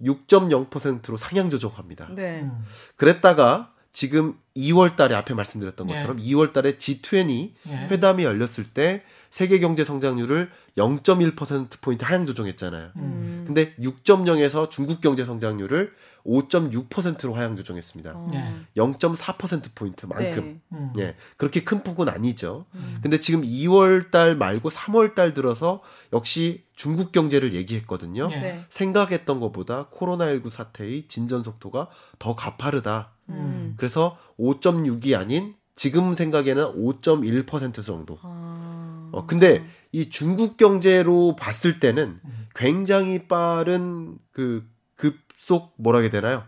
[0.00, 2.08] 6.0%로 상향 조정합니다.
[2.14, 2.42] 네.
[2.42, 2.64] 음.
[2.96, 5.94] 그랬다가 지금 2월 달에 앞에 말씀드렸던 네.
[5.94, 7.72] 것처럼 2월 달에 G20 예.
[7.90, 12.90] 회담이 열렸을 때 세계 경제 성장률을 0.1% 포인트 하향 조정했잖아요.
[12.96, 13.44] 음.
[13.46, 15.92] 근데 6.0에서 중국 경제 성장률을
[16.26, 18.12] 5.6%로 하향 조정했습니다.
[18.14, 18.28] 어.
[18.34, 18.52] 예.
[18.76, 20.60] 0.4% 포인트만큼.
[20.68, 20.76] 네.
[20.76, 20.92] 음.
[20.98, 21.14] 예.
[21.36, 22.66] 그렇게 큰 폭은 아니죠.
[22.74, 22.98] 음.
[23.00, 28.28] 근데 지금 2월 달 말고 3월 달 들어서 역시 중국 경제를 얘기했거든요.
[28.32, 28.36] 예.
[28.40, 28.64] 네.
[28.70, 33.13] 생각했던 것보다 코로나19 사태의 진전 속도가 더 가파르다.
[33.28, 33.74] 음.
[33.76, 38.18] 그래서 5.6이 아닌 지금 생각에는 5.1% 정도.
[38.22, 39.08] 아.
[39.12, 42.46] 어, 근데 이 중국 경제로 봤을 때는 음.
[42.54, 44.64] 굉장히 빠른 그
[44.96, 46.44] 급속 뭐라 해야 되나요?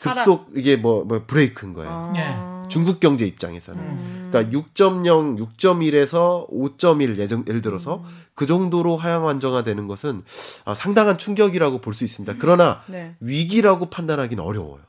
[0.00, 1.90] 급속 이게 뭐, 뭐 브레이크인 거예요.
[1.90, 2.66] 아.
[2.68, 3.80] 중국 경제 입장에서는.
[3.80, 4.28] 음.
[4.30, 8.04] 그러니까 6.0, 6.1에서 5.1 예정, 예를 들어서 음.
[8.34, 10.24] 그 정도로 하향 안정화되는 것은
[10.64, 12.34] 아, 상당한 충격이라고 볼 수 있습니다.
[12.38, 13.14] 그러나 네.
[13.20, 14.80] 위기라고 판단하기는 어려워요.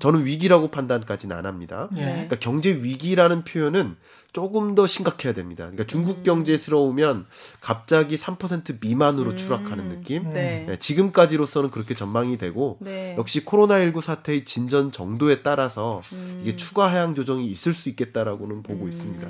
[0.00, 0.02] 아.
[0.02, 1.88] 저는 위기라고 판단까지는 안 합니다.
[1.96, 2.00] 예.
[2.00, 2.12] 네.
[2.12, 3.96] 그러니까 경제 위기라는 표현은
[4.32, 5.64] 조금 더 심각해야 됩니다.
[5.64, 6.22] 그러니까 중국 음.
[6.22, 7.26] 경제스러우면
[7.60, 9.36] 갑자기 3% 미만으로 음.
[9.36, 10.26] 추락하는 느낌.
[10.26, 10.32] 음.
[10.32, 10.64] 네.
[10.68, 13.16] 네, 지금까지로서는 그렇게 전망이 되고 네.
[13.18, 16.40] 역시 코로나19 사태의 진전 정도에 따라서 음.
[16.42, 18.90] 이게 추가 하향 조정이 있을 수 있겠다라고는 보고 음.
[18.90, 19.28] 있습니다.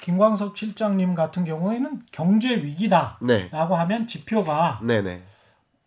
[0.00, 5.22] 김광석 실장님 같은 경우에는 경제 위기다라고 네, 하면 지표가 네, 네,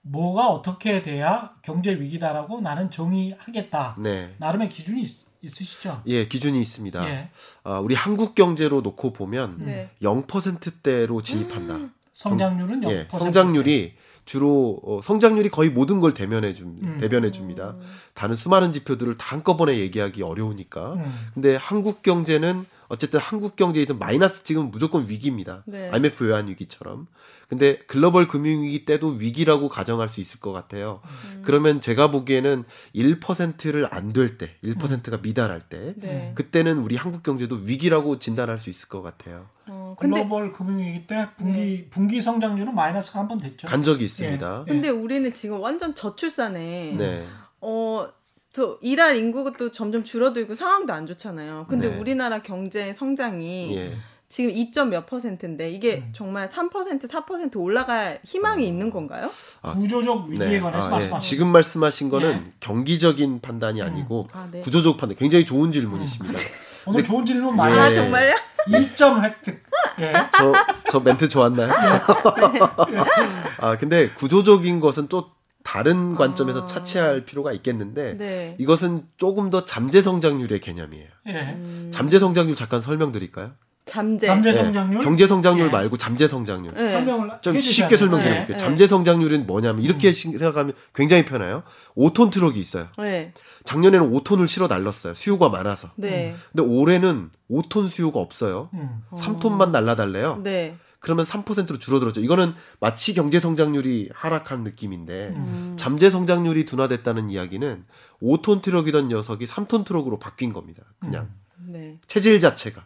[0.10, 3.98] 뭐가 어떻게 돼야 경제 위기다라고 나는 정의하겠다.
[4.00, 4.34] 네.
[4.38, 6.02] 나름의 기준이 있, 있으시죠?
[6.08, 7.08] 예, 기준이 있습니다.
[7.10, 7.30] 예.
[7.64, 9.90] 아, 우리 한국 경제로 놓고 보면 네.
[10.02, 11.90] 0%대로 진입한다.
[12.14, 12.90] 성장률은 0%.
[12.92, 13.94] 예, 성장률이
[14.26, 16.98] 주로 어, 성장률이 거의 모든 걸 대면해 줍 음.
[17.00, 17.76] 대변해 줍니다.
[18.14, 20.94] 다른 수많은 지표들을 다 한꺼번에 얘기하기 어려우니까.
[20.94, 21.30] 음.
[21.34, 25.64] 근데 한국 경제는 어쨌든 한국 경제에서 마이너스 지금 무조건 위기입니다.
[25.66, 25.90] 네.
[25.92, 27.08] IMF 외환 위기처럼.
[27.48, 31.02] 근데 글로벌 금융 위기 때도 위기라고 가정할 수 있을 것 같아요.
[31.06, 31.42] 음.
[31.46, 36.32] 그러면 제가 보기에는 1%를 안 될 때, 1%가 미달할 때, 네.
[36.36, 39.48] 그때는 우리 한국 경제도 위기라고 진단할 수 있을 것 같아요.
[39.68, 41.88] 어, 근데 글로벌 금융위기 때 분기 네.
[41.90, 43.68] 분기 성장률은 마이너스가 한 번 됐죠.
[43.68, 44.66] 간 적이 있습니다.
[44.68, 44.72] 예.
[44.72, 47.28] 근데 우리는 지금 완전 저출산에 네.
[47.62, 48.08] 어,
[48.54, 51.68] 또 일할 인구가 또 점점 줄어들고 상황도 안 좋잖아요.
[51.70, 51.98] 근데 네.
[51.98, 53.98] 우리나라 경제 성장이 예.
[54.30, 56.10] 지금 2점 몇 퍼센트인데 이게 음.
[56.14, 56.70] 정말 3%
[57.10, 59.30] 4% 올라갈 희망이 있는 건가요?
[59.62, 60.60] 아, 구조적 위기에 네.
[60.60, 60.92] 관해서 아, 예.
[60.92, 61.30] 말씀하셨죠.
[61.30, 62.52] 지금 말씀하신 거는 예.
[62.60, 64.60] 경기적인 판단이 아니고 아, 네.
[64.62, 65.18] 구조적 판단.
[65.18, 66.38] 굉장히 좋은 질문이십니다.
[66.86, 67.58] 오늘 근데- 좋은 질문 예.
[67.58, 68.04] 많이 아, 하세요.
[68.04, 68.36] 정말요?
[68.68, 69.64] 2점 획득.
[70.00, 70.12] 예.
[70.38, 70.54] 저,
[70.92, 71.72] 저 멘트 좋았나요?
[73.60, 75.32] 아, 근데 구조적인 것은 또
[75.64, 76.66] 다른 관점에서 아.
[76.66, 78.56] 차치할 필요가 있겠는데 네.
[78.60, 81.08] 이것은 조금 더 잠재 성장률의 개념이에요.
[81.28, 81.32] 예.
[81.32, 83.52] 음, 잠재 성장률 잠깐 설명드릴까요?
[83.88, 84.28] 잠재.
[84.28, 84.58] 잠재 네.
[84.58, 85.72] 성장률 경제 성장률 예.
[85.72, 86.74] 말고 잠재 성장률.
[86.76, 86.88] 네.
[86.90, 87.98] 설명을 좀 쉽게 돼요.
[87.98, 88.58] 설명드려 볼게요.
[88.58, 88.64] 네.
[88.64, 91.64] 잠재 성장률은 뭐냐면 이렇게 생각하면 굉장히 편해요.
[91.96, 92.88] 5톤 트럭이 있어요.
[93.00, 93.34] 네.
[93.64, 95.14] 작년에는 5톤을 실어 날랐어요.
[95.14, 95.90] 수요가 많아서.
[95.96, 96.36] 네.
[96.52, 98.70] 근데 올해는 5톤 수요가 없어요.
[98.74, 99.02] 음.
[99.12, 100.42] 3톤만 날라달래요.
[100.44, 100.76] 네.
[101.00, 102.22] 그러면 3%로 줄어들었죠.
[102.22, 105.74] 이거는 마치 경제 성장률이 하락한 느낌인데 음.
[105.78, 107.86] 잠재 성장률이 둔화됐다는 이야기는
[108.22, 110.84] 5톤 트럭이던 녀석이 3톤 트럭으로 바뀐 겁니다.
[111.00, 111.30] 그냥
[111.68, 111.98] 네.
[112.08, 112.86] 체질 자체가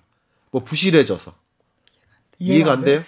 [0.52, 1.34] 뭐 부실해져서
[2.40, 3.04] 이해가 안 돼요?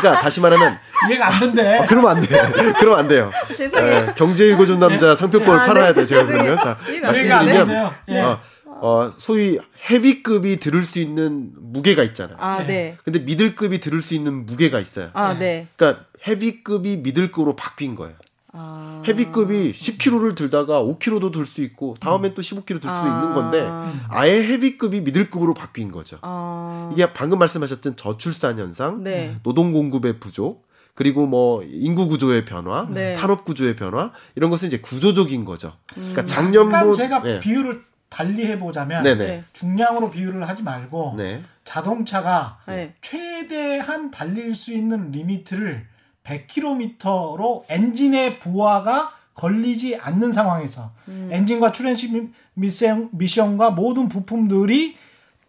[0.00, 1.78] 그러니까 다시 말하면 이해가 안 된대.
[1.78, 2.28] 아, 그러면 안 돼.
[2.78, 3.30] 그러면 안 돼요.
[3.56, 4.06] 죄송해요.
[4.08, 6.00] 예, 경제 읽어준 남자 상표권을 아, 팔아야 네.
[6.00, 6.06] 돼.
[6.06, 6.56] 제가 죄송해요.
[6.56, 7.92] 그러면 자 말씀드리면.
[8.08, 8.20] 예.
[8.20, 9.58] 어, 어, 소위
[9.88, 12.36] 헤비급이 들을 수 있는 무게가 있잖아요.
[12.40, 12.96] 아, 네.
[13.04, 15.10] 근데 미들급이 들을 수 있는 무게가 있어요.
[15.12, 15.68] 아, 네.
[15.76, 18.14] 그러니까 헤비급이 미들급으로 바뀐 거예요.
[18.52, 19.02] 아.
[19.06, 23.06] 헤비급이 10kg를 들다가 5kg도 들 수 있고 다음엔 또 15kg 들수 아.
[23.06, 23.68] 있는 건데
[24.08, 26.18] 아예 헤비급이 미들급으로 바뀐 거죠.
[26.22, 26.90] 아.
[26.92, 29.36] 이게 방금 말씀하셨던 저출산 현상, 네.
[29.42, 33.14] 노동 공급의 부족, 그리고 뭐 인구 구조의 변화, 네.
[33.16, 35.72] 산업 구조의 변화 이런 것은 이제 구조적인 거죠.
[35.94, 37.40] 그러니까 약간 작년보 제가 네.
[37.40, 39.26] 비율을 달리 해보자면 네네.
[39.26, 39.44] 네.
[39.54, 41.42] 중량으로 비유를 하지 말고 네.
[41.64, 42.94] 자동차가 네.
[43.00, 45.86] 최대한 달릴 수 있는 limit를
[46.24, 51.28] 100km로 엔진의 부하가 걸리지 않는 상황에서 음.
[51.32, 54.96] 엔진과 트랜스미션, 미션과 모든 부품들이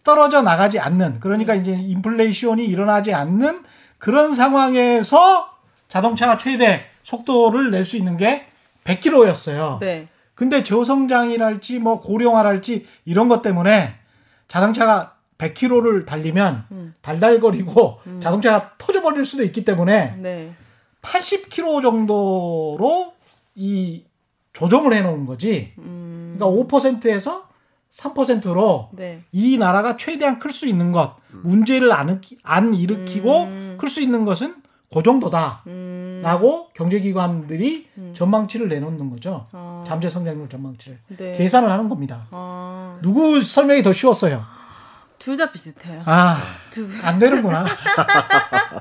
[0.04, 3.64] 떨어져 나가지 않는 그러니까 이제 인플레이션이 일어나지 않는
[3.98, 5.50] 그런 상황에서
[5.88, 8.46] 자동차가 최대 속도를 낼 수 있는 게
[8.86, 9.80] 100km였어요.
[9.80, 10.08] 네.
[10.36, 13.96] 근데 저성장이랄지 뭐 고령화랄지 이런 것 때문에
[14.48, 16.94] 자동차가 100km를 달리면 음.
[17.02, 20.54] 달달거리고 자동차가 터져버릴 수도 있기 때문에 네.
[21.04, 23.14] 80km 정도로
[23.56, 24.04] 이
[24.54, 25.74] 조정을 해놓은 거지.
[25.78, 26.36] 음.
[26.38, 27.48] 그러니까 5%에서
[27.92, 29.20] 3%로 네.
[29.32, 33.78] 이 나라가 최대한 클 수 있는 것, 문제를 안, 일으키- 안 일으키고 음.
[33.80, 34.56] 클수 있는 것은
[34.92, 35.64] 그 정도다.
[35.68, 36.22] 음.
[36.24, 38.14] 라고 경제기관들이 음.
[38.16, 39.48] 전망치를 내놓는 거죠.
[39.52, 39.84] 아.
[39.86, 41.00] 잠재 성장률 전망치를.
[41.18, 41.32] 네.
[41.34, 42.28] 계산을 하는 겁니다.
[42.32, 42.98] 아.
[43.02, 44.44] 누구 설명이 더 쉬웠어요?
[45.24, 46.02] 둘 다 비슷해요.
[46.06, 46.86] 아, 두.
[47.02, 47.66] 안 되는구나.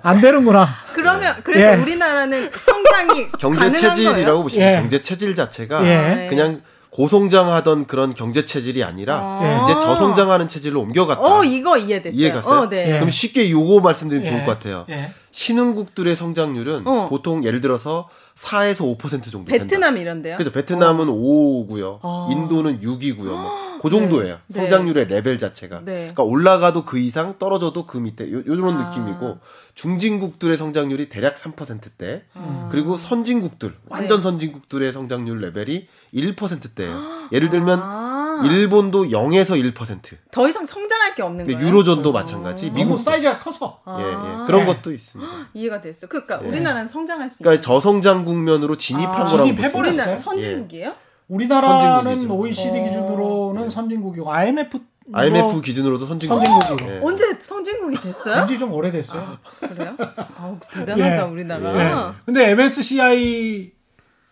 [0.03, 0.69] 안 되는구나.
[0.93, 1.81] 그러면 그래서 예.
[1.81, 4.43] 우리나라는 성장이 경제 체질이라고?
[4.43, 4.77] 보시면 예.
[4.81, 6.15] 경제 체질 자체가 예.
[6.15, 6.27] 네.
[6.29, 9.63] 그냥 고성장하던 그런 경제 체질이 아니라 아.
[9.65, 11.23] 이제 저성장하는 체질로 옮겨갔다.
[11.23, 12.21] 어, 이거 이해됐어요.
[12.21, 12.61] 이해갔어요?
[12.63, 12.89] 어, 네.
[12.89, 12.93] 예.
[12.95, 14.31] 그럼 쉽게 요거 말씀드리면 예.
[14.31, 14.85] 좋을 것 같아요.
[14.91, 15.13] 예.
[15.31, 17.09] 신흥국들의 성장률은 어.
[17.09, 19.65] 보통 예를 들어서 4에서 5% 정도 된다.
[19.65, 20.37] 베트남 이런데요?
[20.37, 20.51] 그죠.
[20.53, 21.99] 베트남은 5고요.
[22.03, 22.29] 어.
[22.31, 23.25] 인도는 6이고요.
[23.25, 23.79] 뭐.
[23.83, 24.39] 그 정도예요.
[24.47, 24.61] 네.
[24.61, 25.81] 성장률의 레벨 자체가.
[25.85, 25.93] 네.
[26.15, 28.31] 그러니까 올라가도 그 이상, 떨어져도 그 밑에.
[28.33, 28.91] 요, 요런 아.
[28.91, 29.39] 느낌이고
[29.75, 32.23] 중진국들의 성장률이 대략 3%대.
[32.35, 32.69] 아.
[32.71, 34.23] 그리고 선진국들, 완전 네.
[34.23, 37.29] 선진국들의 성장률 레벨이 1%대예요.
[37.33, 38.22] 예를 들면 아.
[38.45, 39.99] 일본도 0에서 1%.
[40.31, 41.61] 더 이상 성장할 게 없는 거예요.
[41.67, 42.67] 유로존도 마찬가지.
[42.67, 42.71] 어.
[42.73, 43.81] 미국 미국 사이즈가 커서.
[43.85, 43.99] 아.
[44.01, 44.05] 예,
[44.43, 44.47] 예.
[44.47, 44.75] 그런 네.
[44.75, 45.31] 것도 있습니다.
[45.55, 46.09] 이해가 됐어요.
[46.09, 46.49] 그러니까 네.
[46.49, 49.51] 우리나라는 성장할 수 그러니까 있는 저성장 국면으로 진입한 아, 거라고.
[49.79, 50.95] 우리나라 선진국이에요?
[51.29, 52.35] 우리나라는 선진국이죠.
[52.35, 52.85] OECD 어.
[52.85, 54.79] 기준으로는 선진국이고 IMF
[55.13, 56.45] IMF 기준으로도 선진국.
[56.45, 56.91] 선진국이고.
[56.91, 57.01] 예.
[57.03, 58.37] 언제 선진국이 됐어요?
[58.39, 59.39] 왠지 좀 오래됐어요.
[59.61, 59.97] 그래요?
[60.39, 61.21] 아우 대단하다 예.
[61.23, 62.09] 우리나라.
[62.11, 62.13] 예.
[62.25, 63.73] 근데 MSCI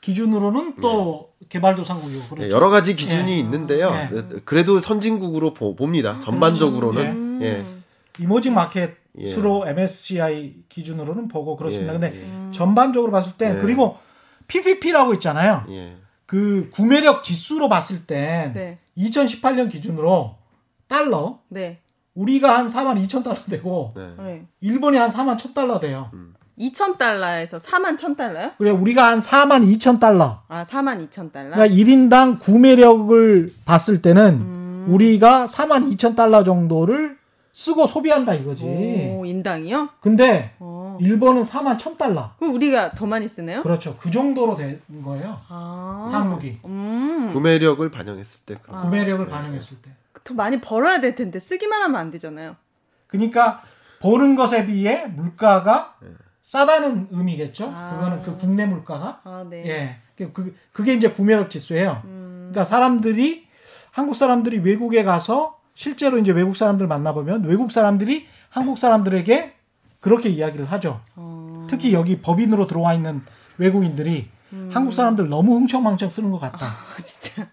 [0.01, 2.47] 기준으로는 또 개발도상국이고 그렇죠.
[2.47, 3.39] 예, 여러 가지 기준이 예.
[3.39, 3.91] 있는데요.
[3.93, 4.41] 예.
[4.45, 6.19] 그래도 선진국으로 보, 봅니다.
[6.21, 7.07] 전반적으로는.
[7.07, 7.39] 음.
[7.43, 7.63] 예.
[8.19, 11.95] 이머징 마켓으로 MSCI 기준으로는 보고 그렇습니다.
[11.95, 12.51] 예, 근데 음.
[12.53, 13.61] 전반적으로 봤을 때 예.
[13.61, 13.99] 그리고
[14.47, 15.65] PPP라고 있잖아요.
[15.71, 15.97] 예.
[16.27, 18.79] 그 구매력 지수로 봤을 때 네.
[18.97, 20.37] 2018년 기준으로
[20.87, 21.81] 달러 네.
[22.15, 24.15] 우리가 한 4만 2천 달러 되고 네.
[24.19, 24.47] 네.
[24.61, 26.11] 일본이 한 4만 1천 달러 돼요.
[26.61, 28.53] 2천 달러에서 4만 1천 달러요?
[28.59, 30.43] 그래 우리가 한 4만 2천 달러.
[30.49, 31.55] 아 4만 2천 달러.
[31.57, 34.87] 그러니까 1인당 구매력을 봤을 때는 음.
[34.89, 37.19] 우리가 4만 2천 달러 정도를
[37.53, 38.65] 쓰고 소비한다 이거지.
[38.65, 39.89] 오 인당이요?
[40.01, 40.99] 근데 어.
[41.01, 42.33] 일본은 4만 1천 달러.
[42.39, 43.63] 그럼 우리가 더 많이 쓰네요?
[43.63, 43.97] 그렇죠.
[43.99, 45.39] 그 정도로 된 거예요.
[45.49, 46.11] 아.
[46.13, 46.59] 한국이.
[46.67, 47.29] 음.
[47.33, 48.55] 구매력을 반영했을 때.
[48.69, 48.83] 아.
[48.83, 49.91] 구매력을 반영했을 때.
[50.23, 52.57] 더 많이 벌어야 될 텐데 쓰기만 하면 안 되잖아요.
[53.07, 53.63] 그러니까
[54.01, 55.95] 버는 것에 비해 물가가
[56.51, 57.73] 싸다는 의미겠죠.
[57.73, 57.95] 아.
[57.95, 59.21] 그거는 그 국내 물가가.
[59.23, 59.63] 아 네.
[59.67, 59.97] 예.
[60.17, 62.03] 그- 그, 그게 이제 구매력 지수예요.
[62.07, 62.49] 음.
[62.51, 63.47] 그러니까 사람들이
[63.93, 69.55] 한국 사람들이 외국에 가서 실제로 이제 외국 사람들 만나보면 외국 사람들이 한국 사람들에게
[70.01, 71.01] 그렇게 이야기를 하죠.
[71.15, 71.69] 어.
[71.71, 73.23] 특히 여기 법인으로 들어와 있는
[73.59, 74.29] 외국인들이
[74.73, 76.67] 한국 사람들 너무 흥청망청 쓰는 것 같다.
[76.67, 77.47] 아, 진짜.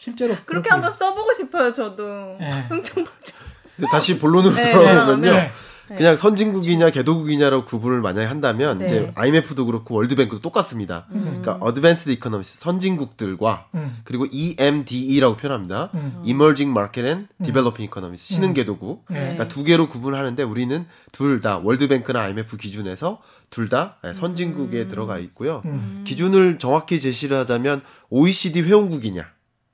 [0.00, 2.38] 실제로 그렇게 한번 써보고 싶어요 저도.
[2.40, 2.66] 예.
[2.68, 3.38] 흥청망청.
[3.76, 5.30] 근데 다시 본론으로 네, 돌아오면요.
[5.30, 5.52] 네.
[5.92, 5.96] 네.
[5.98, 8.86] 그냥 선진국이냐 개도국이냐로 구분을 만약에 한다면 네.
[8.86, 11.06] 이제 IMF도 그렇고 World Bank도 똑같습니다.
[11.10, 11.22] 음.
[11.42, 13.98] 그러니까 Advanced Economies 선진국들과 음.
[14.04, 15.90] 그리고 EMDE라고 표현합니다.
[15.94, 16.22] 음.
[16.24, 18.54] Emerging Market and Developing Economies 신흥 음.
[18.54, 19.04] 개도국.
[19.10, 19.20] 네.
[19.20, 25.18] 그러니까 두 개로 구분을 하는데 우리는 둘 다 월드뱅크나 IMF 기준에서 둘 다 선진국에 들어가
[25.18, 25.62] 있고요.
[25.66, 26.04] 음.
[26.06, 29.26] 기준을 정확히 제시를 하자면 OECD 회원국이냐.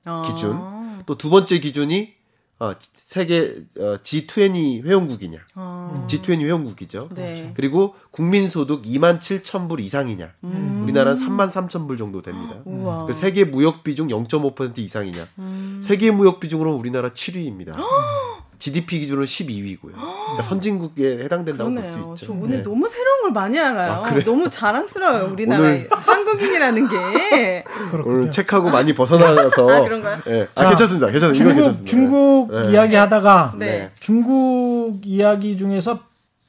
[0.05, 0.23] 어.
[0.27, 0.79] 기준.
[1.05, 2.18] 또두 번째 기준이
[2.59, 5.39] 어, 세계 어, G20 회원국이냐.
[5.55, 6.05] 어.
[6.09, 7.09] G20 회원국이죠.
[7.15, 7.53] 네.
[7.55, 10.33] 그리고 국민 소득 2만 7천 불 이상이냐.
[10.43, 10.81] 음.
[10.83, 12.61] 우리나라는 3만 3천 불 정도 됩니다.
[13.07, 15.27] 그 세계 무역 비중 0.5% 이상이냐.
[15.39, 15.79] 음.
[15.81, 17.77] 세계 무역 비중으로 우리나라 7위입니다.
[18.59, 19.93] GDP 기준으로 12위고요.
[19.93, 21.89] 그러니까 선진국에 해당된다고 볼 수.
[21.89, 22.15] 있죠.
[22.27, 22.63] 저 오늘 네.
[22.63, 23.91] 너무 새로운 걸 많이 알아요.
[23.93, 24.23] 아, 그래요?
[24.25, 25.29] 너무 자랑스러워요.
[25.31, 27.63] 우리나라 오늘- 한국인이라는 게.
[28.05, 30.21] 오늘 책하고 많이 벗어나서 아, 그런가요?
[30.27, 30.47] 예.
[30.55, 31.07] 아, 자, 괜찮습니다.
[31.09, 31.33] 괜찮습니다.
[31.33, 31.85] 중국 괜찮습니다.
[31.89, 32.71] 중국 네.
[32.73, 33.89] 이야기 하다가 네.
[33.99, 36.01] 중국 이야기 중에서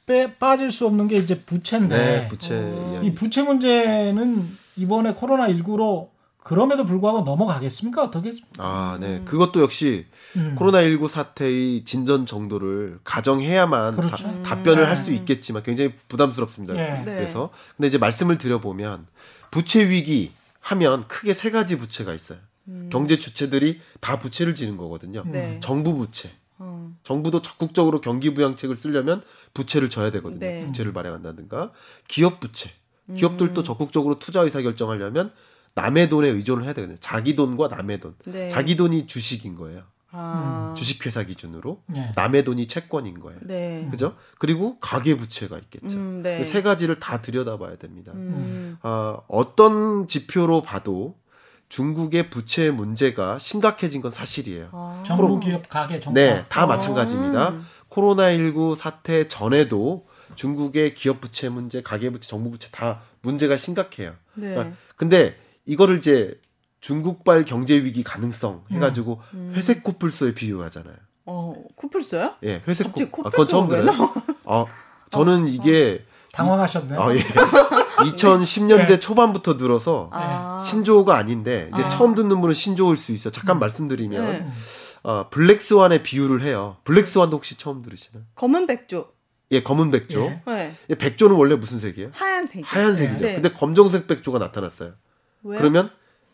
[0.05, 2.91] 빼 빠질 수 없는 게 이제 부채인데 네, 부채 어.
[2.93, 3.07] 이야기.
[3.07, 4.45] 이 부채 문제는
[4.75, 6.07] 이번에 코로나 19로
[6.43, 8.03] 그럼에도 불구하고 넘어가겠습니까?
[8.03, 8.33] 어떻게?
[8.57, 9.21] 아, 네.
[9.25, 10.55] 그것도 역시 음.
[10.57, 14.27] 코로나19 사태의 진전 정도를 가정해야만 그렇죠.
[14.27, 14.43] 음.
[14.43, 14.87] 다, 답변을 네.
[14.87, 16.75] 할수 있겠지만 굉장히 부담스럽습니다.
[16.75, 17.03] 예.
[17.03, 17.05] 네.
[17.05, 19.05] 그래서 근데 이제 말씀을 드려보면
[19.51, 22.39] 부채 위기 하면 크게 세 가지 부채가 있어요.
[22.67, 22.89] 음.
[22.91, 25.23] 경제 주체들이 다 부채를 지는 거거든요.
[25.25, 25.59] 네.
[25.61, 26.31] 정부 부채.
[26.57, 26.91] 어.
[27.03, 29.21] 정부도 적극적으로 경기 부양책을 쓰려면
[29.53, 30.39] 부채를 져야 되거든요.
[30.39, 30.65] 네.
[30.65, 31.71] 부채를 발행한다든가
[32.07, 32.71] 기업 부채.
[33.15, 33.63] 기업들도 음.
[33.63, 35.31] 적극적으로 투자 의사 결정하려면
[35.73, 36.97] 남의 돈에 의존을 해야 되거든요.
[36.99, 38.15] 자기 돈과 남의 돈.
[38.25, 38.47] 네.
[38.49, 39.83] 자기 돈이 주식인 거예요.
[40.13, 40.73] 아.
[40.77, 42.11] 주식회사 기준으로 예.
[42.15, 43.39] 남의 돈이 채권인 거예요.
[43.43, 43.87] 네.
[43.89, 44.15] 그죠?
[44.39, 45.95] 그리고 가계 부채가 있겠죠.
[45.95, 46.43] 음, 네.
[46.43, 48.11] 세 가지를 다 들여다봐야 됩니다.
[48.13, 48.77] 음.
[48.81, 51.15] 아, 어떤 지표로 봐도
[51.69, 54.69] 중국의 부채 문제가 심각해진 건 사실이에요.
[54.73, 55.03] 아.
[55.05, 56.19] 정부 기업 가계 정부.
[56.19, 56.67] 네, 다 어.
[56.67, 57.55] 마찬가지입니다.
[57.89, 60.05] 코로나19 사태 전에도
[60.35, 64.13] 중국의 기업 부채 문제, 가계 부채, 정부 부채 다 문제가 심각해요.
[64.33, 64.49] 네.
[64.49, 66.39] 그러니까 근데 이거를 이제
[66.79, 69.53] 중국발 경제 위기 가능성 해가지고 음.
[69.55, 70.95] 회색 코뿔소에 비유하잖아요.
[71.25, 72.35] 어, 코뿔소요?
[72.43, 73.21] 예, 회색 코.
[73.25, 74.13] 아, 그건 처음 들어요.
[74.45, 74.65] 아,
[75.11, 76.95] 저는 이게 당황하셨네.
[76.97, 77.19] 아 예.
[78.01, 78.99] 2010년대 네.
[78.99, 80.63] 초반부터 들어서 아.
[80.65, 81.87] 신조어가 아닌데 이제 아.
[81.89, 83.31] 처음 듣는 분은 신조어일 수 있어요.
[83.31, 83.33] 음.
[83.33, 84.47] 잠깐 말씀드리면 네.
[85.03, 86.77] 어, 블랙스완의 비유를 해요.
[86.83, 88.23] 블랙스완도 혹시 처음 들으시나요?
[88.35, 89.09] 검은 백조.
[89.51, 90.21] 예, 검은 백조.
[90.21, 90.41] 예.
[90.47, 90.75] 네.
[90.89, 92.09] 예, 백조는 원래 무슨 색이에요?
[92.13, 92.63] 하얀색.
[92.65, 93.19] 하얀색이죠.
[93.19, 93.33] 네.
[93.35, 94.93] 근데 검정색 백조가 나타났어요.
[95.43, 95.57] 왜?
[95.57, 95.89] 그러면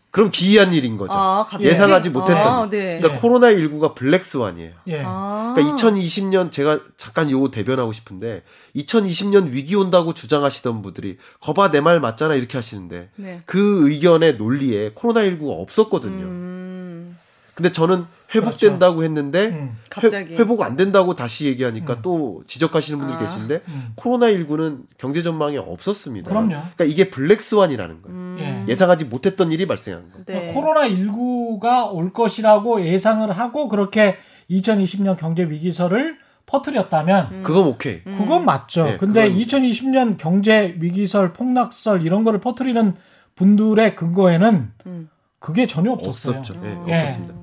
[0.09, 1.13] 그럼 기이한 일인 거죠.
[1.13, 1.45] 아?
[1.59, 2.69] 예상하지 못했던 아, 일.
[2.69, 2.99] 네.
[2.99, 4.71] 그러니까 코로나 19가 블랙스완이에요.
[4.87, 5.03] 예.
[5.05, 5.53] 아.
[5.55, 8.43] 그러니까 2020년 제가 잠깐 요거 대변하고 싶은데
[8.75, 13.41] 2020년 위기 온다고 주장하시던 분들이 거봐 내 말 맞잖아 이렇게 하시는데 네.
[13.45, 16.25] 그 의견의 논리에 코로나 19가 없었거든요.
[16.25, 17.17] 음.
[17.53, 19.77] 근데 저는 회복된다고 했는데 음.
[19.89, 20.35] 갑자기.
[20.35, 21.99] 회, 복안 된다고 다시 얘기하니까 음.
[22.01, 23.21] 또 지적하시는 분들이 아.
[23.21, 23.91] 계신데 음.
[23.95, 26.29] 코로나 19는 경제 전망이 없었습니다.
[26.29, 26.49] 그럼요.
[26.49, 28.17] 그러니까 이게 블랙스완이라는 거예요.
[28.17, 28.37] 음.
[28.39, 28.71] 예.
[28.71, 30.25] 예상하지 못했던 일이 발생한 거예요.
[30.25, 30.53] 네.
[30.53, 34.17] 코로나 19가 올 것이라고 예상을 하고 그렇게
[34.49, 37.43] 2020년 경제 위기설을 퍼뜨렸다면 음.
[37.43, 38.01] 그건 오케이.
[38.07, 38.15] 음.
[38.17, 38.85] 그건 맞죠.
[38.85, 42.95] 네, 근데 그건- 2020년 경제 위기설, 폭락설 이런 거를 퍼뜨리는
[43.35, 45.09] 분들의 근거에는 음.
[45.39, 46.39] 그게 전혀 없었어요.
[46.39, 46.59] 없었죠.
[46.63, 46.99] 예, 예.
[47.01, 47.33] 없었습니다.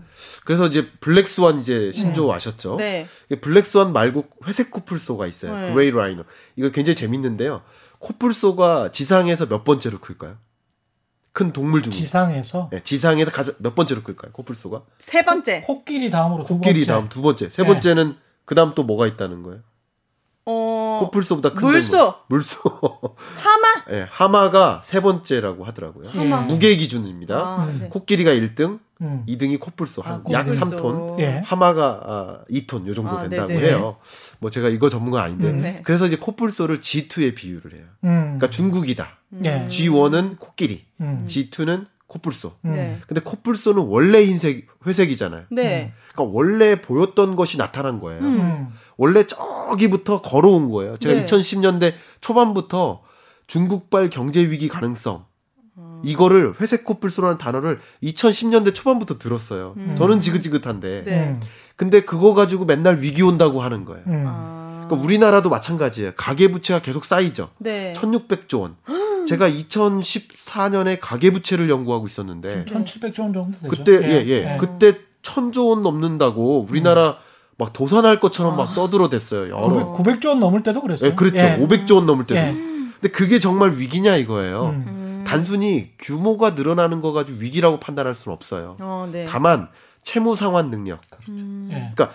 [0.44, 2.76] 그래서 이제 black swan 이제 신조어 아셨죠?
[2.76, 3.08] 네.
[3.40, 5.58] black swan 말고 회색 코뿔소가 있어요.
[5.58, 5.72] 네.
[5.72, 6.24] gray rhino.
[6.56, 7.62] 이거 굉장히 재밌는데요.
[7.98, 10.36] 코뿔소가 지상에서 몇 번째로 클까요?
[11.32, 11.92] 큰 동물 중에.
[11.92, 14.30] 지상에서 네, 지상에서 가장 몇 번째로 클까요?
[14.32, 14.82] 코뿔소가?
[14.98, 15.62] 세 번째.
[15.62, 16.86] 코끼리 다음으로 두 코끼리 번째.
[16.92, 17.48] 다음 두 번째.
[17.48, 17.68] 세 네.
[17.68, 19.60] 번째는 그 다음 또 뭐가 있다는 거예요?
[20.44, 20.98] 어.
[21.00, 21.96] 코뿔소보다 큰 물소.
[21.96, 22.14] 동물.
[22.28, 22.58] 물소.
[23.36, 23.66] 하마.
[23.90, 26.10] 예, 하마가 세 번째라고 하더라고요.
[26.10, 26.42] 하마.
[26.42, 26.46] 예.
[26.46, 27.36] 무게 기준입니다.
[27.36, 27.78] 아, 음.
[27.80, 27.88] 네.
[27.88, 29.24] 코끼리가 1등, 음.
[29.28, 30.76] 2등이 코뿔소 아, 한약 코뿔소.
[30.76, 31.42] 3톤, 예.
[31.44, 33.68] 하마가 아, 2톤 요 정도 아, 된다고 네네.
[33.68, 33.96] 해요.
[34.40, 35.50] 뭐 제가 이거 전문가 아닌데.
[35.50, 35.60] 음.
[35.60, 35.80] 네.
[35.84, 37.84] 그래서 이제 코뿔소를 G2에 비유를 해요.
[38.04, 38.20] 음.
[38.38, 39.18] 그러니까 중국이다.
[39.44, 39.68] 예.
[39.68, 41.24] G1은 코끼리, 음.
[41.28, 42.52] G2는 코뿔소.
[42.64, 42.72] 음.
[42.72, 42.98] 네.
[43.06, 45.44] 근데 코뿔소는 원래 흰색, 회색이잖아요.
[45.50, 45.92] 네.
[46.12, 48.20] 그러니까 원래 보였던 것이 나타난 거예요.
[48.20, 48.40] 음.
[48.40, 48.68] 음.
[48.96, 50.96] 원래 저기부터 걸어온 거예요.
[50.98, 51.26] 제가 네.
[51.26, 53.02] 2010년대 초반부터
[53.46, 55.26] 중국발 경제 위기 가능성 어.
[56.04, 59.74] 이거를 회색 코뿔소라는 단어를 2010년대 초반부터 들었어요.
[59.76, 59.94] 음.
[59.96, 61.02] 저는 지긋지긋한데.
[61.04, 61.12] 네.
[61.30, 61.40] 음.
[61.76, 64.02] 근데 그거 가지고 맨날 위기 온다고 하는 거예요.
[64.06, 64.24] 음.
[64.26, 64.84] 아.
[64.86, 66.12] 그러니까 우리나라도 마찬가지예요.
[66.16, 67.48] 가계 부채가 계속 쌓이죠.
[67.58, 67.92] 네.
[67.96, 68.76] 1600조 원.
[69.26, 73.68] 제가 2014년에 가계 부채를 연구하고 있었는데 1,700조 원 정도 되죠.
[73.68, 74.56] 그때 예, 예.
[74.60, 77.16] 그때 1000조 원 넘는다고 우리나라
[77.56, 79.44] 막 도산할 것처럼 막 떠들어댔어요.
[79.44, 79.62] 여러.
[79.62, 81.10] 900, 900 조 원 넘을 때도 그랬어요.
[81.10, 81.36] 예, 그렇죠.
[81.38, 81.56] 예.
[81.58, 82.40] 500조 원 넘을 때도.
[82.40, 82.52] 예.
[82.52, 84.66] 근데 그게 정말 위기냐 이거예요.
[84.74, 85.03] 음.
[85.24, 85.26] 음.
[85.26, 88.76] 단순히 규모가 늘어나는 거 가지고 위기라고 판단할 수는 없어요.
[88.80, 89.26] 어, 네.
[89.28, 89.68] 다만
[90.02, 91.00] 채무 상환 능력.
[91.28, 91.68] 음.
[91.72, 91.90] 예.
[91.94, 92.12] 그러니까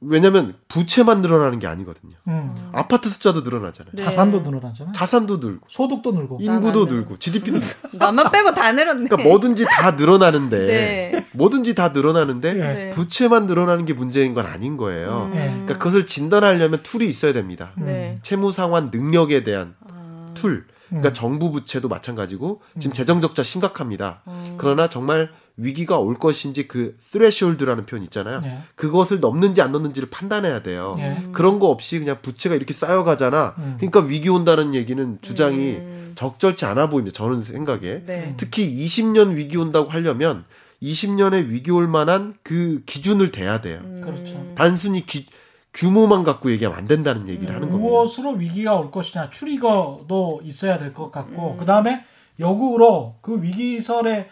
[0.00, 2.14] 왜냐면 부채만 늘어나는 게 아니거든요.
[2.28, 2.70] 음.
[2.72, 3.92] 아파트 숫자도 늘어나잖아요.
[3.94, 4.04] 네.
[4.04, 4.92] 자산도 늘어나잖아.
[4.92, 6.38] 자산도 늘고 소득도 늘고.
[6.40, 7.98] 인구도 늘고 GDP도 늘고.
[7.98, 9.08] 나만 빼고 다 늘었네.
[9.08, 11.26] 그러니까 뭐든지 다 늘어나는데 네.
[11.32, 12.54] 뭐든지 다 늘어나는데 예.
[12.54, 12.90] 네.
[12.90, 15.30] 부채만 늘어나는 게 문제인 건 아닌 거예요.
[15.32, 15.36] 음.
[15.36, 15.48] 예.
[15.48, 17.72] 그러니까 그것을 진단하려면 tool이 있어야 됩니다.
[17.76, 18.18] 네.
[18.22, 20.32] 채무 상환 능력에 대한 아.
[20.34, 20.66] tool.
[20.88, 21.14] 그러니까 음.
[21.14, 24.22] 정부 부채도 마찬가지고 지금 재정 적자 심각합니다.
[24.28, 24.54] 음.
[24.58, 28.42] 그러나 정말 위기가 올 것인지 그 threshold라는 표현 있잖아요.
[28.44, 28.58] 예.
[28.74, 30.96] 그것을 넘는지 안 넘는지를 판단해야 돼요.
[30.98, 31.22] 예.
[31.32, 33.54] 그런 거 없이 그냥 부채가 이렇게 쌓여가잖아.
[33.58, 33.74] 음.
[33.78, 36.12] 그러니까 위기 온다는 얘기는 주장이 음.
[36.14, 37.16] 적절치 않아 보입니다.
[37.16, 38.02] 저는 생각에.
[38.04, 38.34] 네.
[38.36, 40.44] 특히 20년 위기 온다고 하려면
[40.82, 43.80] 20년에 위기 올 만한 그 기준을 대야 돼요.
[43.82, 44.02] 음.
[44.04, 44.52] 그렇죠.
[44.56, 45.26] 단순히 기-
[45.76, 47.88] 규모만 갖고 얘기하면 안 된다는 얘기를 하는 겁니다.
[47.88, 51.58] 무엇으로 위기가 올 것이냐 추리거도 있어야 될 것 같고 음.
[51.58, 52.02] 그 다음에
[52.40, 54.28] 역으로 그 위기설에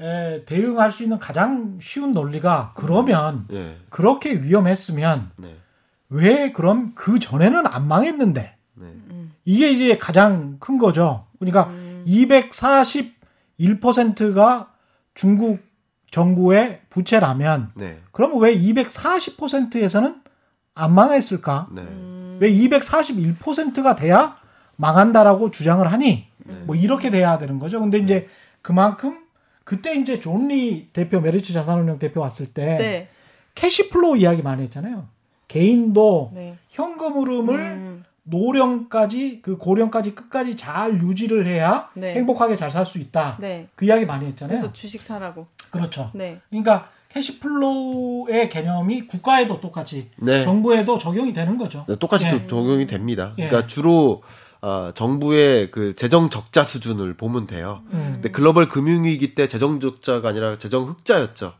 [0.00, 5.56] 에, 대응할 수 있는 가장 쉬운 논리가 그러면 네, 그렇게 위험했으면 네,
[6.08, 8.40] 왜 그럼 그 전에는 안 망했는데
[8.74, 8.86] 네.
[8.86, 9.32] 음.
[9.44, 11.26] 이게 이제 가장 큰 거죠.
[11.38, 11.70] 그러니까
[12.06, 14.72] 241%가
[15.14, 15.58] 중국
[16.10, 20.22] 정부의 부채라면 네, 그러면 왜 240%에서는
[20.74, 21.68] 안 망했을까?
[21.72, 21.82] 네.
[21.82, 22.38] 음.
[22.40, 24.36] 왜 241%가 돼야
[24.76, 26.54] 망한다라고 주장을 하니 네.
[26.64, 27.80] 뭐 이렇게 돼야 되는 거죠.
[27.80, 28.28] 근데 이제
[28.62, 29.20] 그만큼
[29.62, 33.08] 그때 이제 존리 대표 메리츠 자산운용 대표 왔을 때 네.
[33.54, 35.06] cash flow 이야기 많이 했잖아요.
[35.48, 36.56] 개인도 네.
[36.70, 38.04] 현금 흐름을 음.
[38.24, 42.14] 노령까지 그 고령까지 끝까지 잘 유지를 해야 네.
[42.14, 43.36] 행복하게 잘 살 수 있다.
[43.38, 43.68] 네.
[43.76, 44.58] 그 이야기 많이 했잖아요.
[44.58, 45.46] 그래서 주식 사라고.
[45.70, 46.10] 그렇죠.
[46.14, 46.40] 네.
[46.50, 50.42] 그러니까 cash flow의 개념이 국가에도 똑같이 네.
[50.42, 51.84] 정부에도 적용이 되는 거죠.
[51.88, 52.30] 네, 똑같이 예.
[52.30, 53.34] 도- 적용이 됩니다.
[53.38, 53.46] 예.
[53.48, 54.22] 그러니까 주로
[54.60, 57.82] 어, 정부의 그 재정 적자 수준을 보면 돼요.
[57.92, 58.12] 음.
[58.14, 61.52] 근데 글로벌 금융위기 때 재정 적자가 아니라 재정 흑자였죠.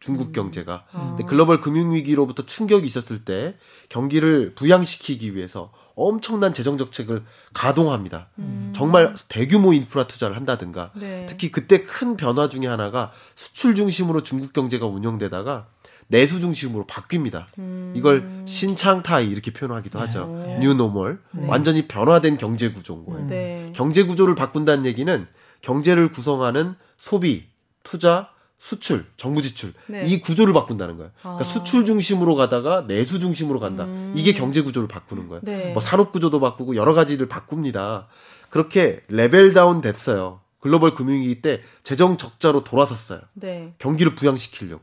[0.00, 0.84] 중국 경제가.
[0.92, 1.06] 아.
[1.16, 3.54] 근데 글로벌 금융위기로부터 충격이 있었을 때
[3.88, 8.28] 경기를 부양시키기 위해서 엄청난 재정 정책을 가동합니다.
[8.38, 8.72] 음.
[8.76, 11.26] 정말 대규모 인프라 투자를 한다든가 네.
[11.28, 15.66] 특히 그때 큰 변화 중에 하나가 수출 중심으로 중국 경제가 운영되다가
[16.08, 17.46] 내수 중심으로 바뀝니다.
[17.58, 17.94] 음.
[17.96, 20.26] 이걸 신창타이 이렇게 표현하기도 하죠.
[20.46, 20.58] 네.
[20.60, 21.18] new normal.
[21.32, 21.46] 네.
[21.48, 23.20] 완전히 변화된 경제 구조인 거예요.
[23.22, 23.26] 음.
[23.26, 23.72] 네.
[23.74, 25.26] 경제 구조를 바꾼다는 얘기는
[25.62, 27.46] 경제를 구성하는 소비,
[27.82, 30.06] 투자, 수출, 정부 지출 네.
[30.06, 31.10] 이 구조를 바꾼다는 거예요.
[31.20, 31.48] 그러니까 아.
[31.48, 33.84] 수출 중심으로 가다가 내수 중심으로 간다.
[33.84, 34.12] 음.
[34.16, 35.40] 이게 경제 구조를 바꾸는 거예요.
[35.44, 35.72] 네.
[35.72, 38.08] 뭐 산업 구조도 바꾸고 여러 가지를 바꿉니다.
[38.50, 40.40] 그렇게 level down 됐어요.
[40.60, 43.20] 글로벌 금융위기 때 재정 적자로 돌아섰어요.
[43.34, 43.74] 네.
[43.78, 44.82] 경기를 부양시키려고.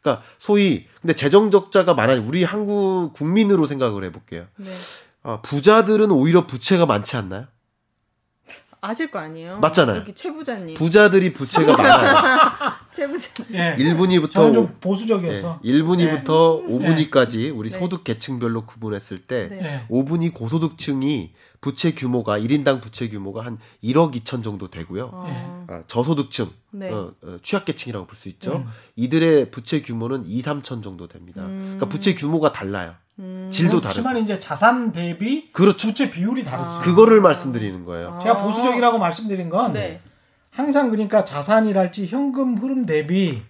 [0.00, 2.24] 그러니까 소위 근데 재정 적자가 많아요.
[2.26, 4.46] 우리 한국 국민으로 생각을 해볼게요.
[4.56, 4.70] 네.
[5.22, 7.46] 아, 부자들은 오히려 부채가 많지 않나요?
[8.80, 9.58] 아실 거 아니에요?
[9.58, 9.98] 맞잖아요.
[9.98, 10.76] 여기 최 부자님.
[10.76, 12.72] 부자들이 부채가 많아요.
[12.92, 13.44] 최 부자.
[13.52, 13.76] 예.
[13.76, 15.60] 1분위부터 저는 좀 보수적이어서.
[15.64, 17.78] 1분위부터 5분위까지 우리 네.
[17.78, 19.58] 소득 계층별로 구분했을 때 네.
[19.62, 19.86] 예.
[19.94, 25.10] 5분위 고소득층이 부채 규모가 1인당 부채 규모가 한 1억 2천 정도 되고요.
[25.12, 25.66] 어.
[25.68, 26.88] 아, 저소득층, 네.
[26.90, 28.52] 어, 어, 취약계층이라고 볼 수 있죠.
[28.58, 28.66] 음.
[28.94, 31.42] 이들의 부채 규모는 2, 3천 정도 됩니다.
[31.42, 31.62] 음.
[31.76, 32.94] 그러니까 부채 규모가 달라요.
[33.18, 33.48] 음.
[33.50, 34.02] 질도 다르고.
[34.02, 35.76] 그렇지만 이제 자산 대비 그렇죠.
[35.76, 36.68] 주체 비율이 다르죠.
[36.68, 36.78] 아.
[36.80, 38.14] 그거를 말씀드리는 거예요.
[38.14, 38.18] 아.
[38.18, 40.00] 제가 보수적이라고 말씀드린 건 네.
[40.50, 43.42] 항상 그러니까 자산이랄지 현금 흐름 대비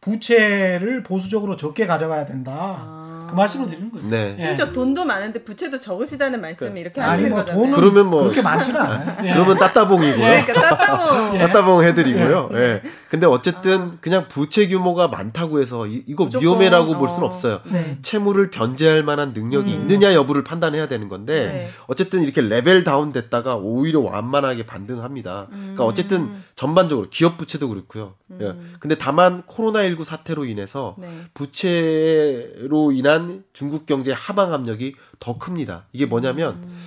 [0.00, 3.03] 부채를 보수적으로 적게 가져가야 된다.
[3.34, 3.36] 아.
[3.36, 4.06] 그 말씀을 드리는 거죠.
[4.06, 4.34] 네.
[4.38, 4.40] 예.
[4.40, 7.74] 심지어 돈도 많은데 부채도 적으시다는 말씀이 이렇게 아니 하시는 뭐 거잖아요.
[7.76, 9.16] 그러면 뭐- 그렇게 많지는 않아요.
[9.28, 9.32] 예.
[9.34, 10.16] 그러면 따따봉이고요.
[10.16, 11.34] 그러니까 따따고.
[11.36, 11.38] 예.
[11.38, 12.50] 따따봉 해드리고요.
[12.54, 12.82] 예.
[13.10, 17.12] 근데 어쨌든 그냥 부채 규모가 많다고 해서 이, 이거 무조건, 위험해라고 볼 어.
[17.14, 17.60] 수는 없어요.
[17.70, 17.98] 네.
[18.02, 19.80] 채무를 변제할 만한 능력이 음.
[19.80, 21.70] 있느냐 여부를 판단해야 되는 건데 네.
[21.86, 25.46] 어쨌든 이렇게 level down 됐다가 오히려 완만하게 반등합니다.
[25.50, 25.88] 그러니까 음.
[25.88, 28.14] 어쨌든 전반적으로 기업 부채도 그렇고요.
[28.40, 28.46] 예.
[28.46, 28.74] 음.
[28.80, 31.08] 근데 다만 코로나19 사태로 인해서 네.
[31.34, 35.86] 부채로 인한 중국 경제의 하방 압력이 더 큽니다.
[35.92, 36.80] 이게 뭐냐면 음.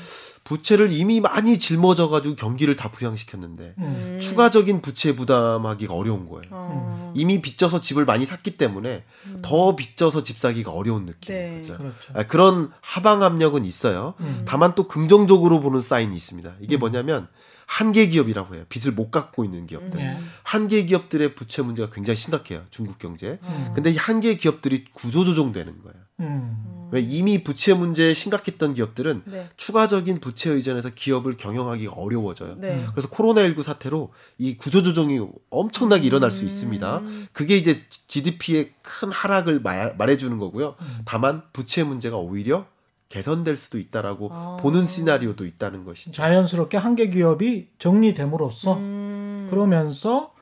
[0.47, 4.19] 부채를 이미 많이 짊어져 가지고 경기를 다 부양시켰는데 음.
[4.21, 6.43] 추가적인 부채 부담하기가 어려운 거예요.
[6.51, 7.13] 어.
[7.17, 9.39] 이미 빚져서 집을 많이 샀기 때문에 음.
[9.41, 11.57] 더 빚져서 집 사기가 어려운 느낌인 네.
[11.57, 11.77] 거죠.
[11.77, 12.13] 그렇죠.
[12.13, 14.13] 아, 그런 하방 압력은 있어요.
[14.21, 14.45] 음.
[14.47, 16.53] 다만 또 긍정적으로 보는 사인이 있습니다.
[16.61, 16.79] 이게 음.
[16.79, 17.27] 뭐냐면
[17.65, 18.63] 한계 기업이라고 해요.
[18.69, 19.99] 빚을 못 갚고 있는 기업들.
[19.99, 20.17] 예.
[20.43, 22.63] 한계 기업들의 부채 문제가 굉장히 심각해요.
[22.71, 23.39] 중국 경제.
[23.43, 23.71] 음.
[23.75, 26.06] 근데 이 한계 기업들이 구조 조정되는 거예요.
[26.19, 26.89] 음.
[26.91, 29.49] 왜 이미 부채 문제에 심각했던 기업들은 네.
[29.57, 32.55] 추가적인 부채 의존에서 기업을 경영하기가 어려워져요.
[32.57, 32.85] 네.
[32.91, 36.97] 그래서 코로나19 사태로 이 구조조정이 엄청나게 일어날 수 있습니다.
[36.99, 37.27] 음.
[37.33, 40.75] 그게 이제 GDP의 큰 하락을 말, 말해주는 거고요.
[40.79, 41.01] 음.
[41.05, 42.65] 다만 부채 문제가 오히려
[43.09, 44.57] 개선될 수도 있다라고 아.
[44.59, 46.11] 보는 시나리오도 있다는 것이죠.
[46.11, 49.47] 자연스럽게 한계 기업이 정리됨으로써 음.
[49.49, 50.33] 그러면서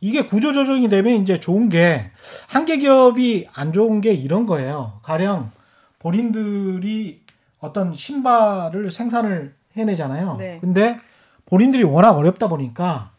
[0.00, 2.10] 이게 구조조정이 되면 이제 좋은 게
[2.48, 5.00] 한계 기업이 안 좋은 게 이런 거예요.
[5.02, 5.50] 가령
[5.98, 7.20] 본인들이
[7.58, 10.36] 어떤 신발을 생산을 해내잖아요.
[10.36, 10.58] 네.
[10.60, 10.98] 근데
[11.46, 13.10] 본인들이 워낙 어렵다 보니까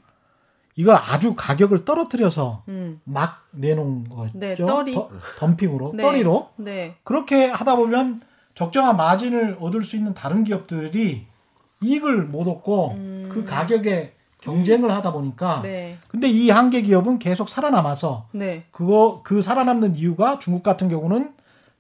[0.75, 2.99] 이걸 아주 가격을 떨어뜨려서 음.
[3.03, 4.31] 막 내놓은 거죠.
[4.33, 4.93] 네, 떨이.
[4.93, 6.01] 더- 덤핑으로, 네.
[6.01, 6.49] 떨이로.
[6.55, 6.95] 네.
[7.03, 8.21] 그렇게 하다 보면
[8.55, 11.25] 적정한 마진을 얻을 수 있는 다른 기업들이
[11.81, 13.29] 이익을 못 얻고 음.
[13.31, 14.13] 그 가격에
[14.51, 15.97] 경쟁을 하다 보니까 네.
[16.07, 18.63] 근데 이 한계 기업은 계속 살아남아서 네.
[18.71, 21.31] 그거 그 살아남는 이유가 중국 같은 경우는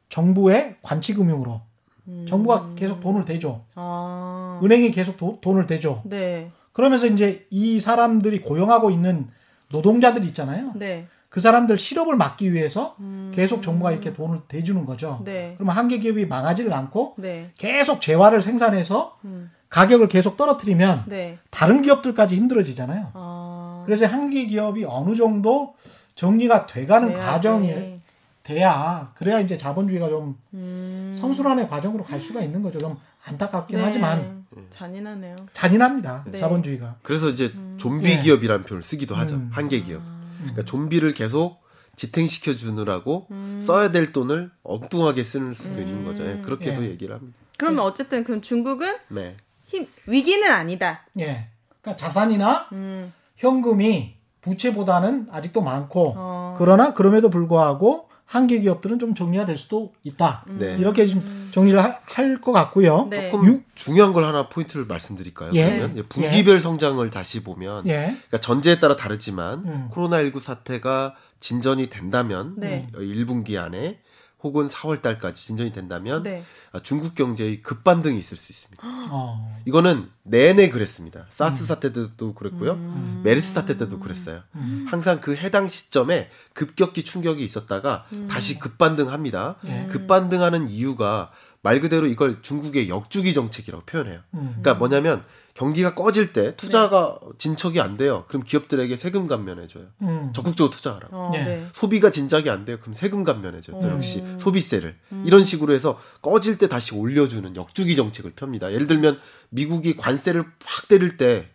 [0.09, 1.61] 정부의 관치 금융으로
[2.07, 2.25] 음.
[2.29, 4.59] 정부가 계속 돈을 대줘 아.
[4.63, 6.51] 은행이 계속 도- 돈을 대줘 네.
[6.71, 9.27] 그러면서 이제 이 사람들이 고용하고 있는
[9.71, 11.07] 노동자들 있잖아요 네.
[11.29, 13.31] 그 사람들 실업을 막기 위해서 음.
[13.33, 15.53] 계속 정부가 이렇게 돈을 대주는 거죠 네.
[15.57, 17.49] 그러면 한계 기업이 망하지를 않고 네.
[17.57, 19.49] 계속 재화를 생산해서 음.
[19.71, 21.39] 가격을 계속 떨어뜨리면 네.
[21.49, 23.83] 다른 기업들까지 힘들어지잖아요 아.
[23.85, 25.75] 그래서 한계 기업이 어느 정도
[26.15, 27.25] 정리가 돼가는 돼야지.
[27.25, 27.99] 과정이
[28.43, 31.17] 돼야 그래야 이제 자본주의가 좀 음.
[31.19, 32.79] 선순환의 과정으로 갈 수가 있는 거죠.
[32.79, 33.83] 좀 안타깝긴 네.
[33.83, 35.35] 하지만 잔인하네요.
[35.53, 36.25] 잔인합니다.
[36.27, 36.39] 네.
[36.39, 36.97] 자본주의가.
[37.01, 38.19] 그래서 이제 좀비 예.
[38.19, 39.35] 기업이라는 표현을 쓰기도 하죠.
[39.35, 39.49] 음.
[39.53, 40.01] 한계 기업.
[40.03, 40.21] 아.
[40.39, 41.61] 그러니까 좀비를 계속
[41.95, 43.59] 지탱시켜 주느라고 음.
[43.61, 46.05] 써야 될 돈을 엉뚱하게 쓰는 수도 있는 음.
[46.05, 46.25] 거죠.
[46.25, 46.89] 예, 그렇게도 예.
[46.89, 47.37] 얘기를 합니다.
[47.57, 49.37] 그러면 어쨌든 그럼 중국은 네.
[49.71, 51.05] 힘, 위기는 아니다.
[51.19, 51.47] 예.
[51.81, 53.13] 그러니까 자산이나 음.
[53.37, 56.55] 현금이 부채보다는 아직도 많고 어.
[56.57, 60.45] 그러나 그럼에도 불구하고 한계 기업들은 좀 정리가 될 수도 있다.
[60.47, 60.75] 네.
[60.77, 63.07] 이렇게 좀 정리를 할 것 같고요.
[63.09, 63.29] 네.
[63.29, 65.51] 조금 유- 중요한 걸 하나 포인트를 말씀드릴까요?
[65.53, 65.65] 예.
[65.77, 68.03] 그러면 예, 분기별 성장을 다시 보면 예.
[68.05, 69.87] 그러니까 전제에 따라 다르지만 음.
[69.91, 72.87] 코로나 19 사태가 진전이 된다면 네.
[72.95, 73.99] 어, 1분기 안에
[74.43, 76.43] 혹은 4월 달까지 진전이 된다면 네.
[76.71, 78.81] 아, 중국 경제의 급반등이 있을 수 있습니다.
[79.11, 79.59] 어.
[79.65, 81.25] 이거는 내내 그랬습니다.
[81.29, 82.73] 사스 사태 때도 그랬고요.
[82.73, 83.21] 음.
[83.23, 84.41] 메르스 사태 때도 그랬어요.
[84.55, 84.85] 음.
[84.89, 88.27] 항상 그 해당 시점에 급격히 충격이 있었다가 음.
[88.27, 89.57] 다시 급반등합니다.
[89.65, 89.87] 예.
[89.91, 91.31] 급반등하는 이유가
[91.61, 94.21] 말 그대로 이걸 중국의 역주기 정책이라고 표현해요.
[94.33, 94.57] 음.
[94.61, 95.23] 그러니까 뭐냐면
[95.53, 98.25] 경기가 꺼질 때 투자가 진척이 안 돼요.
[98.27, 99.85] 그럼 기업들에게 세금 감면해줘요.
[100.01, 100.31] 음.
[100.33, 101.15] 적극적으로 투자하라고.
[101.15, 101.43] 어, 예.
[101.43, 101.67] 네.
[101.73, 102.77] 소비가 진작이 안 돼요.
[102.79, 103.79] 그럼 세금 감면해줘요.
[103.81, 103.95] 또 음.
[103.95, 104.95] 역시 소비세를.
[105.25, 108.71] 이런 식으로 해서 꺼질 때 다시 올려주는 역주기 정책을 펴니다.
[108.71, 111.49] 예를 들면 미국이 관세를 확 때릴 때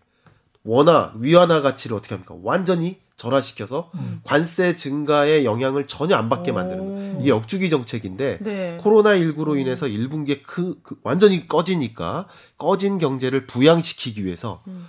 [0.62, 2.34] 원화, 위안화 가치를 어떻게 합니까?
[2.42, 4.20] 완전히 절하시켜서 음.
[4.24, 6.54] 관세 증가의 영향을 전혀 안 받게 오.
[6.54, 7.20] 만드는 거예요.
[7.20, 8.78] 이게 역주기 정책인데 네.
[8.80, 14.88] 코로나19로 인해서 1분기에 그, 그 완전히 꺼지니까 꺼진 경제를 부양시키기 위해서 음.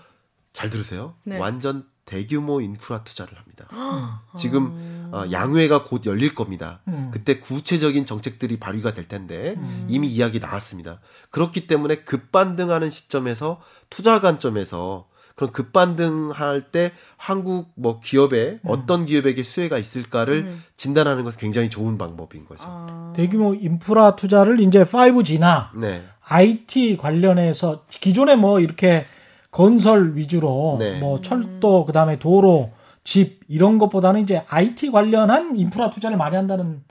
[0.53, 1.13] 잘 들으세요.
[1.23, 1.38] 네.
[1.38, 3.67] 완전 대규모 인프라 투자를 합니다.
[3.71, 4.23] 아.
[4.38, 6.82] 지금 어, 양회가 곧 열릴 겁니다.
[6.88, 7.11] 음.
[7.13, 9.88] 그때 구체적인 정책들이 발휘가 될 텐데 음.
[9.89, 10.99] 이미 이야기 나왔습니다.
[11.30, 15.07] 그렇기 때문에 급반등하는 시점에서 투자 관점에서
[15.38, 20.63] 그런 급반등할 때 한국 뭐 기업에 어떤 기업에게 수혜가 있을까를 음.
[20.77, 22.63] 진단하는 것은 굉장히 좋은 방법인 거죠.
[22.67, 23.13] 아.
[23.15, 26.01] 대규모 인프라 투자를 이제 5G나 네.
[26.21, 29.05] IT 관련해서 기존에 뭐 이렇게
[29.51, 30.99] 건설 위주로 네.
[30.99, 32.71] 뭐 철도 그다음에 도로
[33.03, 36.81] 집 이런 것보다는 이제 IT 관련한 인프라 투자를 많이 한다는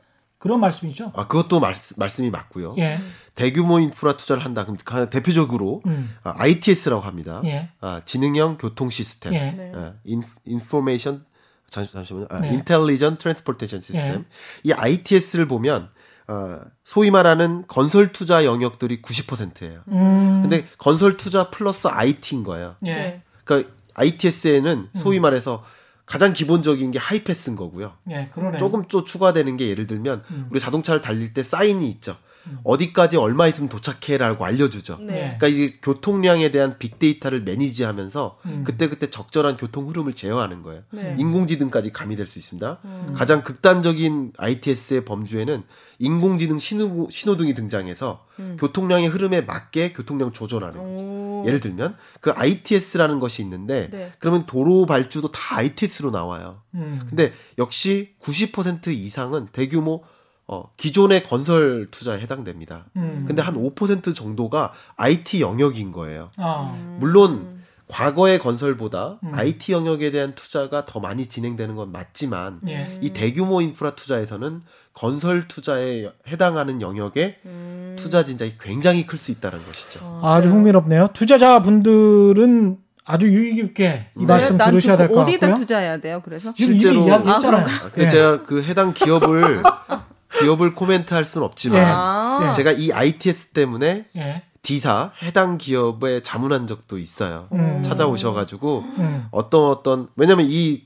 [0.47, 1.13] 그런 말씀이죠.
[1.15, 2.75] 아 그것도 말, 말씀이 맞고요.
[2.79, 2.99] 예.
[3.35, 4.63] 대규모 인프라 투자를 한다.
[4.65, 6.15] 그럼 가- 대표적으로 음.
[6.23, 7.41] 아, ITS라고 합니다.
[7.45, 7.69] 예.
[7.81, 9.35] 아, 지능형 교통 시스템.
[9.35, 9.51] 예.
[9.51, 9.73] 네.
[9.75, 11.25] 아, 인, 인포메이션
[11.69, 12.27] 잠시, 잠시만요.
[12.31, 12.53] 아, 네.
[12.55, 14.25] Intelligent Transportation System.
[14.63, 15.91] 이 ITS를 보면
[16.29, 19.81] 아, 소위 말하는 건설 투자 영역들이 90%예요.
[19.89, 20.39] 음.
[20.43, 22.77] 근데 건설 투자 플러스 IT인 거예요.
[22.87, 22.95] 예.
[22.95, 23.23] 네.
[23.45, 25.65] 그러니까 ITS에는 소위 말해서
[26.07, 27.93] 가장 기본적인 게 하이패스인 거고요.
[28.11, 28.59] 예, 그러네.
[28.59, 30.47] 조금 또 추가되는 게 예를 들면 음.
[30.51, 32.17] 우리 자동차를 달릴 때 사인이 있죠.
[32.47, 32.59] 음.
[32.63, 34.99] 어디까지 얼마 있으면 도착해라고 알려주죠.
[35.01, 35.37] 네.
[35.39, 38.65] 그러니까 이게 교통량에 대한 빅데이터를 manage하면서 음.
[38.65, 40.83] 그때그때 적절한 교통 흐름을 제어하는 거예요.
[40.91, 41.17] 네.
[41.19, 42.79] 인공지능까지 가미될 수 있습니다.
[42.85, 43.13] 음.
[43.17, 45.65] 가장 극단적인 ITS의 범주에는
[45.99, 48.57] 인공지능 신호, 신호등이 등장해서 음.
[48.59, 51.05] 교통량의 흐름에 맞게 교통량 조절하는 거죠.
[51.05, 51.45] 오.
[51.47, 54.13] 예를 들면 그 ITS라는 것이 있는데 네.
[54.19, 56.63] 그러면 도로 발주도 다 ITS로 나와요.
[56.75, 57.07] 음.
[57.09, 60.03] 근데 역시 90% 이상은 대규모
[60.49, 62.87] 어, 기존의 건설 투자에 해당됩니다.
[62.97, 63.25] 음.
[63.27, 66.31] 근데 한 5% 정도가 IT 영역인 거예요.
[66.37, 66.75] 아.
[66.77, 66.99] 음.
[67.01, 67.57] 물론
[67.89, 69.33] 과거의 건설보다 음.
[69.35, 72.99] IT 영역에 대한 투자가 더 많이 진행되는 건 맞지만 예.
[73.01, 74.63] 이 대규모 인프라 투자에서는
[75.01, 77.97] 건설 투자에 해당하는 영역의 음.
[77.99, 80.01] 투자 진작이 굉장히 클 수 있다는 것이죠.
[80.03, 81.09] 어, 아주 흥미롭네요.
[81.13, 84.27] 투자자분들은 아주 유익 있게 이 네.
[84.27, 85.61] 말씀 난 들으셔야 될그것 어디다 같고요.
[85.61, 86.23] 투자해야 돼요?
[86.25, 87.67] 그래서 실제로- 이야기했잖아요.
[87.67, 88.09] 아, 아, 근데 예.
[88.09, 89.63] 제가 그 해당 기업을
[90.41, 92.49] 기업을 코멘트할 수는 없지만 아.
[92.49, 92.55] 예.
[92.55, 94.43] 제가 이 ITS 때문에 예.
[94.63, 97.49] D사 해당 기업에 자문한 적도 있어요.
[97.53, 97.83] 음.
[97.85, 99.27] 찾아오셔가지고 음.
[99.31, 100.86] 어떤 어떤 왜냐면 이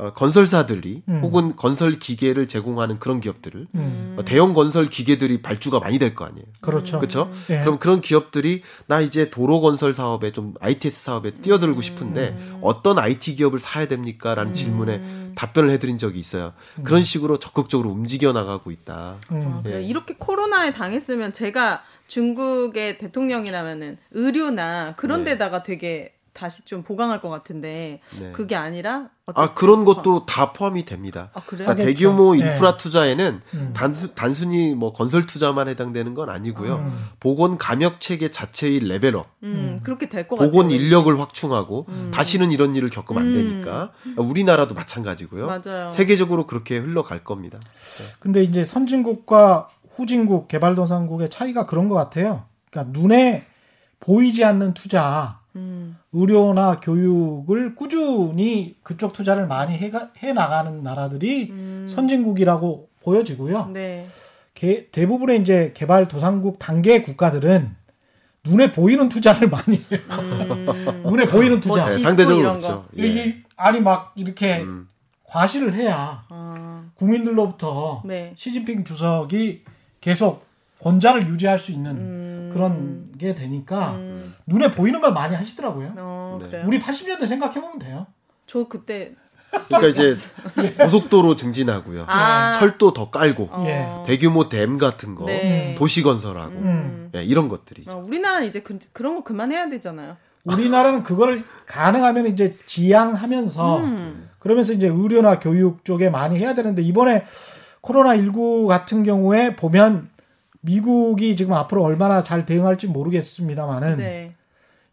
[0.00, 1.20] 어, 건설사들이 음.
[1.22, 4.16] 혹은 건설 기계를 제공하는 그런 기업들을 음.
[4.18, 6.46] 어, 대형 건설 기계들이 발주가 많이 될 거 아니에요.
[6.62, 6.98] 그렇죠.
[6.98, 7.30] 그렇죠?
[7.50, 7.60] 예.
[7.60, 13.34] 그럼 그런 기업들이 나 이제 도로 건설 사업에 좀 ITS 사업에 뛰어들고 싶은데 어떤 IT
[13.34, 16.54] 기업을 사야 됩니까라는 질문에 답변을 해드린 적이 있어요.
[16.82, 19.16] 그런 식으로 적극적으로 움직여 나가고 있다.
[19.32, 19.52] 음.
[19.58, 19.76] 아, 그래.
[19.76, 19.82] 예.
[19.82, 25.32] 이렇게 코로나에 당했으면 제가 중국의 대통령이라면은 의료나 그런 네.
[25.32, 28.32] 데다가 되게 다시 좀 보강할 것 같은데 네.
[28.32, 31.30] 그게 아니라 아 그런 것도 다 포함이 됩니다.
[31.34, 31.42] 아?
[31.44, 31.86] 그러니까 하겠죠.
[31.86, 32.38] 대규모 네.
[32.40, 33.72] 인프라 투자에는 음.
[33.76, 36.76] 단수, 단순히 뭐 건설 투자만 해당되는 건 아니고요.
[36.76, 37.04] 음.
[37.20, 40.50] 보건 감역 체계 자체의 레벨업, 음, 그렇게 될 것 같아요.
[40.50, 42.10] 보건 인력을 확충하고 음.
[42.12, 43.34] 다시는 이런 일을 겪으면 안 음.
[43.34, 45.46] 되니까 우리나라도 마찬가지고요.
[45.46, 45.90] 맞아요.
[45.90, 47.60] 세계적으로 그렇게 흘러갈 겁니다.
[48.18, 52.44] 근데 이제 선진국과 후진국, 개발도상국의 차이가 그런 것 같아요.
[52.70, 53.44] 그러니까 눈에
[54.00, 61.86] 보이지 않는 투자, 음, 의료나 교육을 꾸준히 그쪽 투자를 많이 해가, 해 나가는 나라들이 음.
[61.90, 63.66] 선진국이라고 보여지고요.
[63.72, 64.06] 네.
[64.54, 67.74] 개- 대부분의 이제 개발 도상국 단계 국가들은
[68.44, 70.00] 눈에 보이는 투자를 많이 해요.
[70.20, 71.02] 음.
[71.06, 71.82] 눈에 보이는 투자.
[71.82, 72.66] 뭐 네, 상대적으로 그렇죠.
[72.68, 72.84] 거.
[72.98, 73.06] 예.
[73.06, 74.88] 이게 아니 막 이렇게 음.
[75.24, 78.32] 과시를 해야 아, 국민들로부터 네.
[78.36, 79.62] 시진핑 주석이
[80.00, 80.44] 계속
[80.82, 82.39] 권좌를 유지할 수 있는 음.
[82.52, 84.34] 그런 게 되니까 음.
[84.46, 85.94] 눈에 보이는 걸 많이 하시더라고요.
[85.96, 86.62] 어, 네.
[86.64, 88.06] 우리 80년대 생각해 보면 돼요.
[88.46, 89.12] 저 그때
[89.68, 90.16] 그러니까 이제
[90.78, 92.04] 고속도로 증진하고요.
[92.06, 92.52] 아.
[92.52, 93.88] 철도 더 깔고 어, 예.
[94.06, 95.74] 대규모 댐 같은 거 네.
[95.76, 97.10] 도시 건설하고 음.
[97.16, 97.90] 예, 이런 것들이죠.
[97.90, 100.16] 어, 우리나라는 이제 그, 그런 거 그만해야 되잖아요.
[100.44, 104.30] 우리나라는 그걸 가능하면 이제 지양하면서 음.
[104.38, 107.26] 그러면서 이제 의료나 교육 쪽에 많이 해야 되는데 이번에
[107.80, 110.09] 코로나 19 같은 경우에 보면
[110.60, 114.32] 미국이 지금 앞으로 얼마나 잘 대응할지 모르겠습니다만은 네.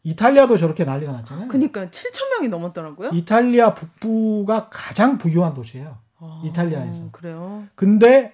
[0.04, 1.48] 이탈리아도 저렇게 난리가 났잖아요.
[1.50, 3.10] 그니까 7천 명이 넘었더라고요.
[3.14, 5.98] 이탈리아 북부가 가장 부유한 도시예요.
[6.20, 7.10] 아, 이탈리아에서.
[7.12, 7.66] 그래요.
[7.76, 8.34] 근데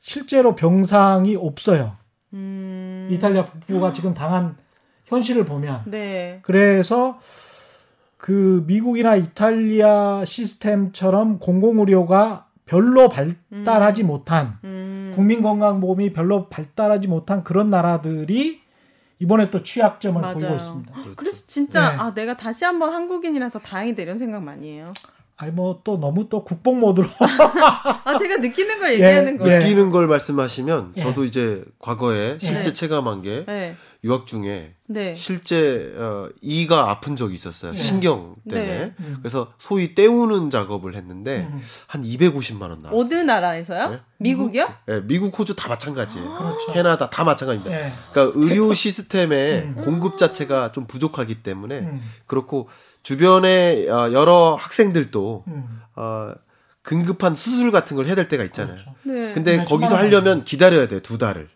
[0.00, 1.96] 실제로 병상이 없어요.
[2.34, 3.08] 음.
[3.10, 4.56] 이탈리아 북부가 지금 당한
[5.06, 5.84] 현실을 보면.
[5.86, 6.40] 네.
[6.42, 7.18] 그래서
[8.18, 15.12] 그 미국이나 이탈리아 시스템처럼 공공의료가 별로 발달하지 못한 음.
[15.16, 18.60] 국민건강보험이 별로 발달하지 못한 그런 나라들이
[19.20, 20.34] 이번에 또 취약점을 맞아요.
[20.36, 20.92] 보이고 있습니다.
[21.16, 21.96] 그래서 진짜 네.
[21.98, 24.92] 아 내가 다시 한번 한국인이라서 다행이다 이런 생각 많이 해요.
[25.38, 29.38] 아니 뭐 또 너무 또 국뽕 모드로 아 제가 느끼는 걸 얘기하는 예.
[29.38, 29.58] 거예요.
[29.60, 31.02] 느끼는 걸 말씀하시면 예.
[31.02, 32.72] 저도 이제 과거에 실제 네.
[32.74, 33.76] 체감한 게 네.
[34.04, 35.14] 유학 중에 네.
[35.16, 37.72] 실제 어, 이가 아픈 적이 있었어요.
[37.72, 37.78] 네.
[37.78, 38.78] 신경 때문에.
[38.78, 38.94] 네.
[39.00, 39.16] 음.
[39.20, 41.60] 그래서 소위 때우는 작업을 했는데 음.
[41.88, 43.00] 한 250만 원 나왔어요.
[43.00, 43.90] 어느 나라에서요?
[43.90, 44.00] 네.
[44.18, 44.72] 미국이요?
[44.88, 46.34] 예, 미국, 호주 다 마찬가지예요.
[46.34, 46.72] 그렇죠.
[46.72, 47.86] 캐나다 다 마찬가지입니다.
[47.86, 47.92] 예.
[48.12, 49.82] 그러니까 의료 시스템의 음.
[49.84, 52.00] 공급 자체가 좀 부족하기 때문에 음.
[52.26, 52.68] 그렇고
[53.02, 55.80] 주변에 어, 여러 학생들도 음.
[55.96, 56.34] 어,
[56.86, 58.76] 긴급한 수술 같은 걸 해야 될 때가 있잖아요.
[58.76, 58.94] 그렇죠.
[59.02, 59.32] 네.
[59.32, 61.48] 근데 네, 거기서 하려면 기다려야 돼요, 두 달을.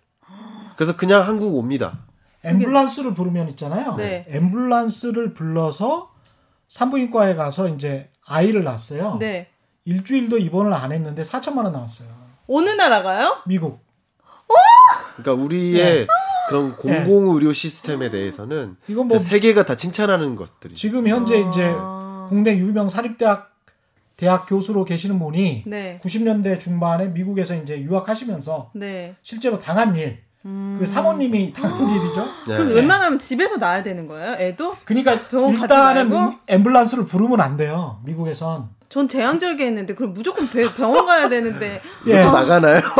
[0.76, 1.99] 그래서 그냥 한국 옵니다.
[2.45, 3.97] 앰뷸런스를 부르면 있잖아요.
[3.97, 4.26] 네.
[4.30, 6.12] 앰뷸런스를 불러서
[6.68, 9.16] 산부인과에 가서 이제 아이를 낳았어요.
[9.18, 9.49] 네.
[9.84, 12.09] 일주일도 입원을 안 했는데 4천만 원 나왔어요.
[12.49, 13.43] 어느 나라가요?
[13.47, 13.80] 미국.
[15.16, 16.07] 그러니까 우리의
[16.49, 20.76] 그런 공공 의료 시스템에 대해서는 이건 뭐 세계가 다 칭찬하는 것들이죠.
[20.76, 22.26] 지금 현재 이제 아.
[22.28, 23.53] 국내 유명 사립대학
[24.16, 26.01] 대학 교수로 계시는 분이 네.
[26.03, 30.76] 90년대 중반에 미국에서 이제 유학하시면서 실제로 실제로 당한 일, 음.
[30.80, 32.26] 그 사모님이 당한 일이죠.
[32.49, 32.57] 네.
[32.57, 34.34] 그럼 웬만하면 집에서 나야 되는 거예요?
[34.38, 34.76] 애도?
[34.84, 36.36] 그러니까 병원 가지 일단은 말고?
[36.49, 38.01] 앰뷸런스를 부르면 안 돼요.
[38.05, 38.68] 미국에선.
[38.88, 42.22] 전 제왕절개 했는데 그럼 무조건 배- 병원 가야 되는데 예.
[42.22, 42.82] 또 나가나요?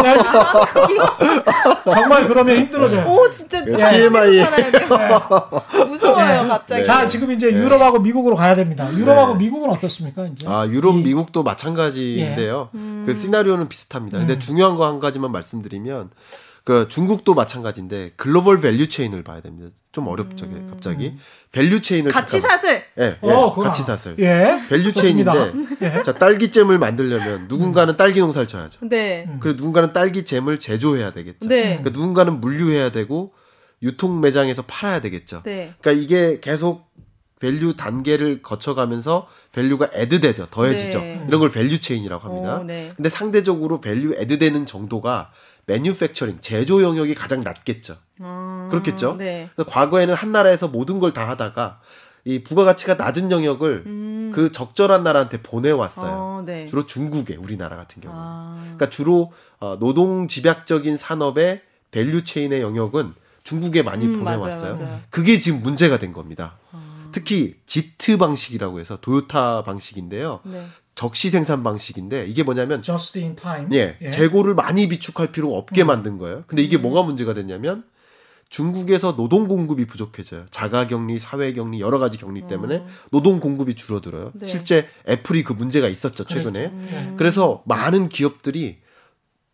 [1.85, 3.05] 정말 그러면 힘들어져요.
[3.07, 4.39] 오 진짜 그냥 TMI.
[4.39, 4.89] 살아야 돼요.
[5.87, 6.49] 무서워요 네.
[6.49, 6.85] 갑자기.
[6.85, 7.59] 자, 지금 이제 네.
[7.59, 8.93] 유럽하고 미국으로 가야 됩니다.
[8.93, 9.45] 유럽하고 네.
[9.45, 10.27] 미국은 어떻습니까?
[10.27, 10.47] 이제?
[10.49, 12.69] 아, 유럽, 이- 미국도 마찬가지인데요.
[12.75, 13.03] 음.
[13.05, 14.19] 그 시나리오는 비슷합니다.
[14.19, 14.39] 근데 음.
[14.39, 16.11] 중요한 거 한 가지만 말씀드리면
[16.65, 19.71] 그 중국도 마찬가지인데 global value chain을 봐야 됩니다.
[19.91, 20.69] 좀 어렵죠, 음.
[20.71, 21.17] 갑자기.
[21.51, 22.83] value chain을 가치 사슬.
[22.99, 23.97] 예, 예, 어, 그거 가치 알아.
[23.97, 24.15] 샀어요.
[24.21, 24.63] 예.
[24.69, 24.93] value.
[24.93, 25.53] chain인데
[25.83, 26.03] 예.
[26.03, 28.79] 자, 딸기잼을 만들려면 누군가는 딸기 농사를 지어야죠.
[28.89, 29.27] 네.
[29.29, 29.39] 음.
[29.41, 31.49] 그리고 누군가는 딸기잼을 제조해야 되겠죠.
[31.49, 31.63] 네.
[31.79, 33.35] 그러니까 누군가는 물류해야 되고
[33.83, 35.43] 유통 매장에서 팔아야 되겠죠.
[35.45, 35.75] 네.
[35.81, 36.91] 그러니까 이게 계속
[37.41, 40.47] value 단계를 거쳐가면서 value가 add되죠.
[40.51, 41.01] 더해지죠.
[41.01, 41.25] 네.
[41.27, 42.59] 이런 걸 value chain이라고 합니다.
[42.61, 42.93] 오, 네.
[42.97, 45.33] 근데 상대적으로 value add되는 정도가
[45.67, 47.97] manufacturing 제조 영역이 가장 낮겠죠.
[48.21, 49.17] 아, 그렇겠죠?
[49.17, 49.49] 네.
[49.55, 51.81] 그래서 과거에는 한 나라에서 모든 걸 다 하다가
[52.25, 54.33] 이 부가가치가 낮은 영역을 음.
[54.35, 56.13] 그 적절한 나라한테 보내왔어요.
[56.13, 56.67] 어, 네.
[56.67, 58.15] 주로 중국에 우리나라 같은 경우.
[58.15, 58.59] 는 아.
[58.63, 64.75] 그러니까 주로 어, 노동 집약적인 산업의 value chain의 영역은 중국에 많이 음, 맞아요, 보내왔어요.
[64.77, 65.01] 맞아요.
[65.11, 66.57] 그게 지금 문제가 된 겁니다.
[66.71, 67.09] 아.
[67.13, 70.41] 특히 JIT 방식이라고 해서 도요타 방식인데요.
[70.45, 70.65] 네.
[70.95, 73.69] 적시 생산 방식인데 이게 뭐냐면 just in time.
[73.73, 75.87] 예, 재고를 많이 비축할 필요가 없게 음.
[75.89, 76.45] 만든 거예요.
[76.47, 77.85] 근데 이게 뭐가 문제가 됐냐면
[78.51, 80.45] 중국에서 노동 공급이 부족해져요.
[80.51, 82.87] 자가 격리, 사회 격리 여러 가지 격리 때문에 어.
[83.11, 84.33] 노동 공급이 줄어들어요.
[84.35, 84.47] 네.
[84.47, 86.71] 실제 애플이 그 문제가 있었죠 최근에.
[86.71, 86.77] 그랬죠.
[86.99, 87.15] 음.
[87.17, 88.79] 그래서 많은 기업들이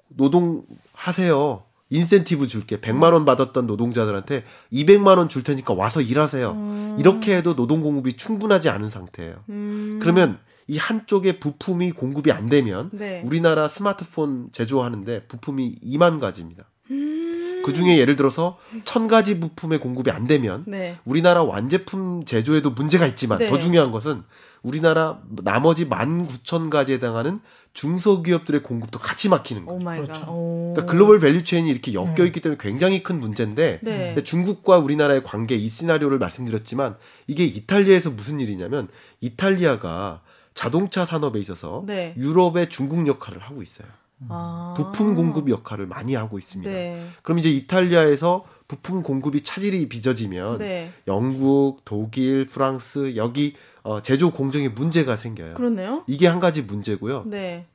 [0.09, 1.63] 노동 하세요.
[1.91, 2.79] 인센티브 줄게.
[2.79, 6.51] 100만 원 받았던 노동자들한테 200만 원 줄 테니까 와서 일하세요.
[6.51, 6.97] 음.
[6.99, 9.37] 이렇게 해도 노동 공급이 충분하지 않은 상태예요.
[9.49, 9.99] 음.
[10.03, 13.23] 그러면 이 한쪽에 부품이 공급이 안 되면 네.
[13.25, 16.65] 우리나라 스마트폰 제조하는데 부품이 2만 가지입니다.
[16.91, 17.63] 음.
[17.65, 20.99] 그 중에 예를 들어서 천 가지 부품의 공급이 안 되면 네.
[21.05, 23.49] 우리나라 완제품 제조에도 문제가 있지만 네.
[23.49, 24.23] 더 중요한 것은
[24.63, 27.41] 우리나라 나머지 19,000가지에 해당하는
[27.73, 30.73] 중소기업들의 공급도 같이 막히는 마이 그렇죠.
[30.75, 32.27] 그러니까 글로벌 밸류체인이 이렇게 엮여 음.
[32.27, 34.23] 있기 때문에 굉장히 큰 문제인데 네.
[34.23, 36.97] 중국과 우리나라의 관계 이 시나리오를 말씀드렸지만
[37.27, 38.89] 이게 이탈리아에서 무슨 일이냐면
[39.21, 40.23] 이탈리아가
[40.59, 42.15] 자동차 산업에 있어서 네.
[42.17, 43.87] 유럽의 중국 역할을 하고 있어요.
[44.29, 44.75] 아.
[44.77, 46.69] 부품 공급 역할을 많이 하고 있습니다.
[46.69, 47.07] 네.
[47.23, 50.91] 그럼 이제 이탈리아에서 부품 공급이 차질이 빚어지면 네.
[51.07, 53.55] 영국, 독일, 프랑스 여기
[53.85, 55.55] 어, 제조 공정에 문제가 생겨요.
[55.55, 56.03] 그렇네요.
[56.09, 57.23] 이게 한 가지 문제고요.
[57.27, 57.67] 네.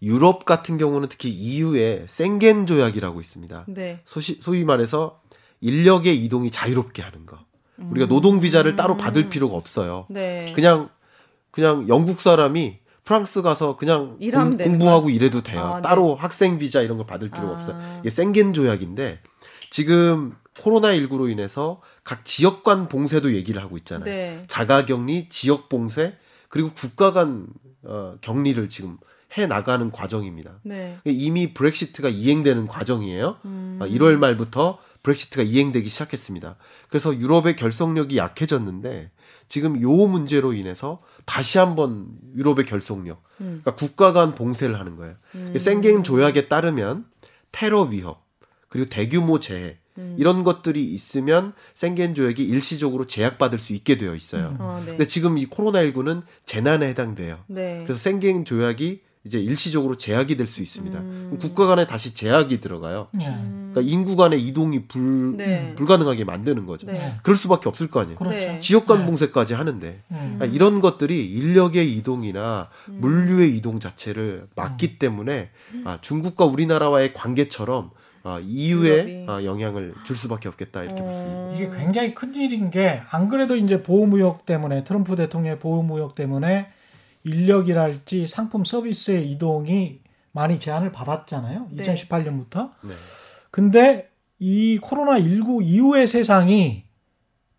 [0.00, 3.66] 유럽 같은 경우는 특히 EU에 생겐 조약이라고 있습니다.
[3.68, 4.00] 네.
[4.06, 5.20] 소시, 소위 말해서
[5.60, 7.38] 인력의 이동이 자유롭게 하는 거.
[7.76, 8.08] 우리가 음.
[8.08, 10.06] 노동 비자를 따로 받을 필요가 없어요.
[10.08, 10.50] 네.
[10.54, 10.88] 그냥
[11.52, 15.60] 그냥 영국 사람이 프랑스 가서 그냥 공, 공부하고 일해도 돼요.
[15.60, 15.82] 아, 네.
[15.82, 17.54] 따로 학생 비자 이런 거 받을 필요가 아.
[17.54, 17.98] 없어요.
[18.00, 19.20] 이게 생겐 조약인데
[19.70, 24.04] 지금 코로나 19로 인해서 각 지역 간 봉쇄도 얘기를 하고 있잖아요.
[24.04, 24.44] 네.
[24.48, 26.16] 자가 격리, 지역 봉쇄
[26.48, 27.46] 그리고 국가 간
[27.84, 28.98] 어, 격리를 지금
[29.36, 30.60] 해 나가는 과정입니다.
[30.62, 30.98] 네.
[31.04, 33.38] 이미 브렉시트가 이행되는 과정이에요.
[33.44, 33.78] 음.
[33.80, 36.56] 아, 1월 말부터 브렉시트가 이행되기 시작했습니다.
[36.88, 39.10] 그래서 유럽의 결속력이 약해졌는데
[39.48, 43.60] 지금 요 문제로 인해서 다시 한번 유럽의 결속력, 음.
[43.62, 45.14] 그러니까 국가 간 봉쇄를 하는 거예요.
[45.34, 45.54] 음.
[45.58, 47.06] 생겐 조약에 따르면
[47.52, 48.24] 테러 위협
[48.68, 50.16] 그리고 대규모 재해 음.
[50.18, 54.56] 이런 것들이 있으면 생겐 조약이 일시적으로 제약받을 수 있게 되어 있어요.
[54.58, 54.92] 어, 네.
[54.92, 57.38] 근데 지금 이 코로나19는 재난에 해당돼요.
[57.46, 57.82] 네.
[57.84, 60.98] 그래서 생겐 조약이 이제 일시적으로 제약이 될 수 있습니다.
[60.98, 61.38] 음.
[61.40, 63.06] 국가 간에 다시 제약이 들어가요.
[63.20, 63.26] 예.
[63.26, 63.70] 음.
[63.72, 65.74] 그러니까 인구 간의 이동이 불, 네.
[65.76, 66.86] 불가능하게 만드는 거죠.
[66.88, 67.14] 네.
[67.22, 68.16] 그럴 수밖에 없을 거 아니에요.
[68.18, 68.36] 그렇죠.
[68.36, 68.60] 네.
[68.60, 69.06] 지역 간 네.
[69.06, 70.34] 봉쇄까지 하는데 음.
[70.38, 72.98] 그러니까 이런 것들이 인력의 이동이나 음.
[73.00, 75.50] 물류의 이동 자체를 막기 때문에
[75.84, 77.90] 아, 중국과 우리나라와의 관계처럼
[78.24, 79.26] 아, EU에.
[79.28, 81.40] 아, 영향을 줄 수밖에 없겠다 이렇게 볼 수 있습니다.
[81.42, 81.54] 어.
[81.54, 86.68] 이게 굉장히 큰 일인 게 안 그래도 이제 보호무역 때문에 트럼프 대통령의 보호무역 때문에
[87.24, 90.00] 인력이랄지 상품 서비스의 이동이
[90.32, 91.68] 많이 제한을 받았잖아요.
[91.72, 91.82] 네.
[91.84, 92.70] 2018년부터.
[92.82, 92.94] 네.
[93.50, 96.84] 근데 이 코로나 19 이후의 세상이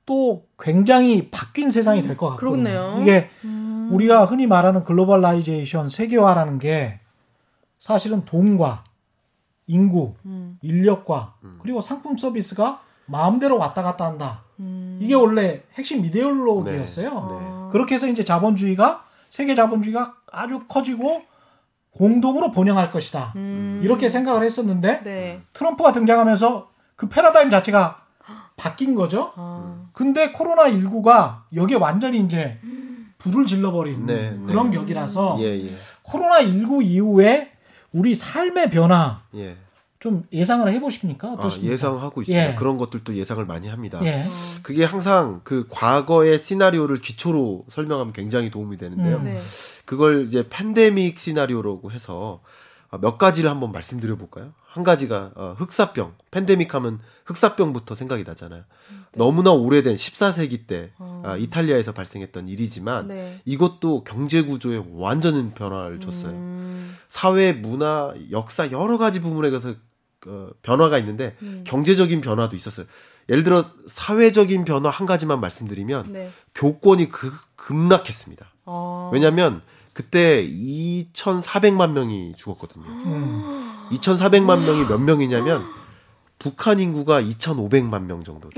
[0.05, 2.63] 또 굉장히 바뀐 세상이 될 것 같거든요.
[2.63, 3.01] 그렇네요.
[3.01, 3.89] 이게 음.
[3.91, 6.99] 우리가 흔히 말하는 globalization 세계화라는 게
[7.79, 8.83] 사실은 돈과
[9.67, 10.57] 인구, 음.
[10.61, 11.59] 인력과 음.
[11.61, 14.43] 그리고 상품 서비스가 마음대로 왔다 갔다 한다.
[14.59, 14.99] 음.
[15.01, 17.09] 이게 원래 핵심 이데올로기였어요.
[17.13, 17.69] 어.
[17.71, 21.23] 그렇게 해서 이제 자본주의가 세계 자본주의가 아주 커지고
[21.89, 23.33] 공동으로 번영할 것이다.
[23.35, 23.81] 음.
[23.83, 25.41] 이렇게 생각을 했었는데 네.
[25.53, 28.05] 트럼프가 등장하면서 그 패러다임 자체가
[28.55, 29.33] 바뀐 거죠.
[29.35, 29.87] 아.
[29.91, 32.59] 근데 코로나 19가 여기에 완전히 이제
[33.17, 34.77] 불을 질러버린 네, 그런 네.
[34.77, 35.69] 격이라서 예, 예,
[36.03, 37.53] 코로나 19 이후에
[37.91, 39.57] 우리 삶의 변화 예.
[40.03, 41.29] 좀 예상을 해보십니까?
[41.29, 41.71] 아, 어떻습니까?
[41.71, 42.51] 예상하고 있습니다.
[42.51, 42.55] 예.
[42.55, 44.01] 그런 것들도 예상을 많이 합니다.
[44.03, 44.23] 예.
[44.23, 44.29] 어.
[44.61, 49.15] 그게 항상 그 과거의 시나리오를 기초로 설명하면 굉장히 도움이 되는데요.
[49.15, 49.23] 음.
[49.23, 49.39] 네.
[49.85, 52.41] 그걸 이제 팬데믹 시나리오라고 해서
[52.89, 54.51] 어, 몇 가지를 한번 말씀드려 볼까요?
[54.67, 56.15] 한 가지가 어, 흑사병.
[56.31, 58.63] 팬데믹 하면 흑사병부터 생각이 나잖아요.
[59.15, 61.23] 너무나 오래된 14세기 때 어.
[61.25, 63.39] 아, 이탈리아에서 발생했던 일이지만 네.
[63.45, 66.31] 이것도 경제 구조에 완전한 변화를 줬어요.
[66.31, 66.97] 음.
[67.07, 69.75] 사회, 문화, 역사 여러 가지 부분에 대해서
[70.27, 71.63] 어, 변화가 있는데 음.
[71.65, 72.85] 경제적인 변화도 있었어요.
[73.29, 76.31] 예를 들어 사회적인 변화 한 가지만 말씀드리면 네.
[76.55, 78.45] 교권이 그- 급락했습니다.
[78.65, 79.09] 어.
[79.13, 79.61] 왜냐하면
[79.93, 82.85] 그때 2,400만 명이 죽었거든요.
[82.85, 83.87] 음.
[83.91, 85.65] 2,400만 명이 몇 명이냐면
[86.39, 88.49] 북한 인구가 2,500만 명 정도.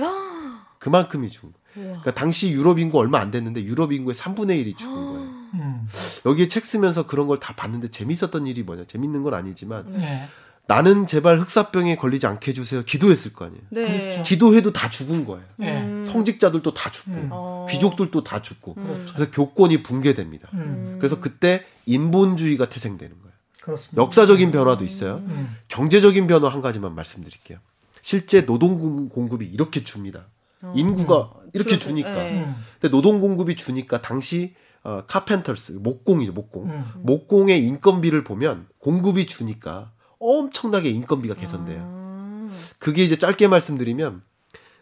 [0.79, 1.65] 그만큼이 죽은 거예요.
[1.89, 5.19] 그러니까 당시 유럽 인구 얼마 안 됐는데 유럽 인구의 3분의 1이 죽은 거예요.
[5.55, 5.87] 음.
[6.25, 8.85] 여기에 책 쓰면서 그런 걸 다 봤는데 재밌었던 일이 뭐냐?
[8.87, 10.27] 재밌는 건 아니지만 네.
[10.67, 12.83] 나는 제발 흑사병에 걸리지 않게 해주세요.
[12.85, 13.61] 기도했을 거 아니에요.
[13.69, 13.97] 네.
[13.99, 14.23] 그렇죠.
[14.23, 15.45] 기도해도 다 죽은 거예요.
[15.57, 15.81] 네.
[15.81, 16.03] 음.
[16.03, 17.29] 성직자들도 다 죽고 음.
[17.31, 17.65] 어.
[17.69, 19.05] 귀족들도 다 죽고 음.
[19.13, 20.49] 그래서 교권이 붕괴됩니다.
[20.53, 20.95] 음.
[20.99, 23.33] 그래서 그때 인본주의가 태생되는 거예요.
[23.61, 24.01] 그렇습니다.
[24.01, 25.17] 역사적인 변화도 있어요.
[25.27, 25.55] 음.
[25.67, 27.59] 경제적인 변화 한 가지만 말씀드릴게요.
[28.01, 30.25] 실제 노동 공- 공급이 이렇게 줍니다.
[30.63, 30.73] 어.
[30.75, 32.11] 인구가 이렇게 줄어들- 주니까.
[32.13, 32.43] 네.
[32.43, 32.55] 음.
[32.79, 36.85] 근데 노동 공급이 주니까 당시 어, 카펜터스 목공이죠 목공 음.
[37.01, 39.91] 목공의 인건비를 보면 공급이 주니까
[40.25, 41.81] 엄청나게 인건비가 개선돼요.
[41.83, 42.49] 아.
[42.79, 44.21] 그게 이제 짧게 말씀드리면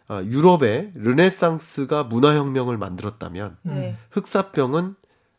[0.06, 3.74] 아, 유럽의 르네상스가 문화혁명을 만들었다면 음.
[3.74, 3.96] 네.
[4.10, 4.96] 흑사병은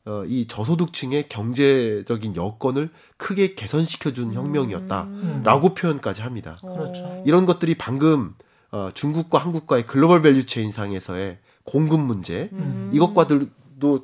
[0.07, 5.73] 어, 이 저소득층의 경제적인 여건을 크게 개선시켜준 혁명이었다라고 음.
[5.73, 6.57] 표현까지 합니다.
[6.61, 7.03] 그렇죠.
[7.03, 7.23] 어.
[7.25, 8.35] 이런 것들이 방금
[8.71, 12.91] 어, 중국과 한국과의 global value chain 상에서의 공급 문제 음.
[12.93, 13.47] 이것과도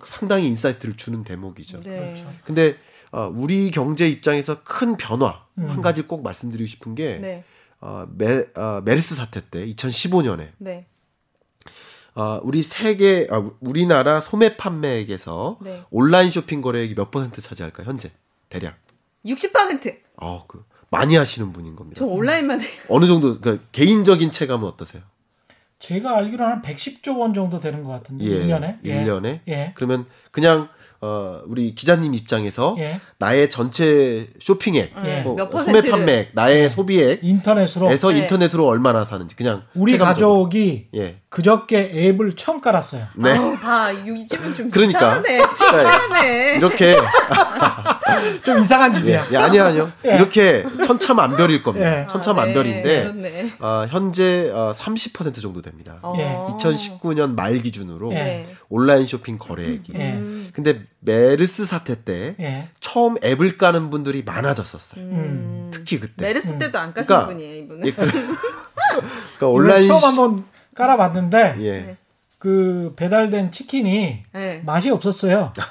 [0.05, 1.81] 상당히 insight를 주는 대목이죠.
[1.81, 1.97] 네.
[1.97, 2.31] 그렇죠.
[2.45, 2.77] 근데
[3.11, 5.69] 어, 우리 경제 입장에서 큰 변화 음.
[5.69, 7.43] 한 가지 꼭 말씀드리고 싶은 게 네.
[7.81, 10.85] 어, 메, 어, 메르스 사태 때 2015년에 네.
[12.15, 15.83] 어, 우리 세계 아, 우리나라 소매 판매액에서 네.
[15.91, 18.11] 온라인 쇼핑 거래액이 몇 퍼센트 차지할까 요 현재
[18.49, 18.77] 대략
[19.25, 19.97] 60%.
[20.17, 21.99] 어, 그 많이 하시는 분인 겁니다.
[21.99, 22.69] 저 온라인만 해요.
[22.89, 25.03] 어느 정도 그러니까 개인적인 체감은 어떠세요?
[25.79, 28.83] 제가 알기로는 한 110조 원 정도 되는 것 같은데 예, 1년에.
[28.83, 29.71] 1년에 예.
[29.75, 30.69] 그러면 그냥
[31.01, 33.01] 어, 우리 기자님 입장에서 예.
[33.17, 35.23] 나의 전체 쇼핑액, 네.
[35.23, 35.81] 뭐몇 소매.
[35.81, 38.19] 판매액, 나의 소비액에서 인터넷으로 네.
[38.19, 40.43] 인터넷으로 얼마나 사는지 그냥 우리 체감적으로.
[40.43, 41.20] 가족이 예.
[41.31, 43.07] 그저께 앱을 처음 깔았어요.
[43.15, 43.31] 네.
[43.31, 43.89] 아우, 봐.
[43.89, 44.99] 이 집은 좀 그러니까.
[45.23, 45.37] 이상하네.
[45.53, 46.55] 이상하네.
[46.57, 46.97] 이렇게
[48.43, 49.27] 좀 이상한 예, 집이야.
[49.31, 49.91] 예, 아니요, 아니요.
[50.05, 50.15] 예.
[50.15, 52.01] 이렇게 천차만별일 겁니다.
[52.01, 52.07] 예.
[52.07, 53.53] 천차만별인데 아, 네.
[53.59, 55.99] 어, 현재 어, 30% 정도 됩니다.
[56.01, 56.13] 어.
[56.17, 56.35] 예.
[56.57, 58.15] 2019년 말 기준으로 예.
[58.15, 58.55] 네.
[58.67, 59.93] 온라인 쇼핑 거래액이.
[59.95, 60.11] 예.
[60.15, 60.49] 음.
[60.51, 62.67] 근데 메르스 사태 때 예.
[62.81, 65.01] 처음 앱을 까는 분들이 많아졌었어요.
[65.01, 65.71] 음.
[65.73, 66.25] 특히 그때.
[66.25, 67.87] 메르스 때도 안 까신 그러니까- 분이에요, 이분은.
[67.87, 68.01] 예, 그,
[69.39, 71.71] 그러니까 온라인 처음 시- 한번 깔아봤는데 예.
[71.71, 71.97] 네.
[72.39, 74.61] 그 배달된 치킨이 네.
[74.65, 75.53] 맛이 없었어요.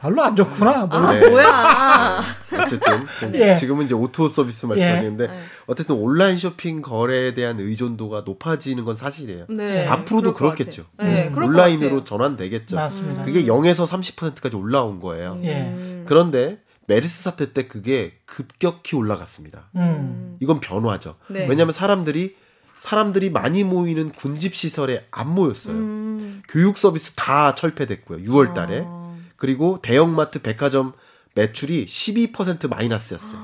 [0.00, 0.84] 별로 안 좋구나.
[0.86, 0.98] 뭐.
[0.98, 1.26] 아, 네.
[1.30, 2.22] 뭐야.
[2.62, 3.54] 어쨌든 예.
[3.54, 5.32] 지금은 이제 O2O 서비스 말씀하시는데 네.
[5.66, 9.46] 어쨌든 온라인 쇼핑 거래에 대한 의존도가 높아지는 건 사실이에요.
[9.48, 9.86] 네.
[9.86, 10.84] 앞으로도 그럴 것 그렇겠죠.
[10.98, 11.42] 네, 음.
[11.42, 12.04] 온라인으로.
[12.04, 12.76] 전환되겠죠.
[12.76, 13.22] 맞습니다.
[13.22, 13.24] 음.
[13.24, 15.40] 그게 0에서 30%까지 올라온 거예요.
[15.44, 15.62] 예.
[15.62, 16.04] 음.
[16.06, 19.70] 그런데 메르스 사태 때 그게 급격히 올라갔습니다.
[19.76, 20.36] 음.
[20.40, 21.16] 이건 변화죠.
[21.28, 21.46] 네.
[21.48, 22.36] 왜냐하면 사람들이
[22.84, 25.74] 사람들이 많이 모이는 군집 시설에 안 모였어요.
[25.74, 26.42] 음.
[26.50, 28.18] 교육 서비스 다 철폐됐고요.
[28.30, 28.82] 6월 달에.
[28.84, 29.18] 어.
[29.36, 30.92] 그리고 대형마트 백화점
[31.34, 33.40] 매출이 12% 마이너스였어요.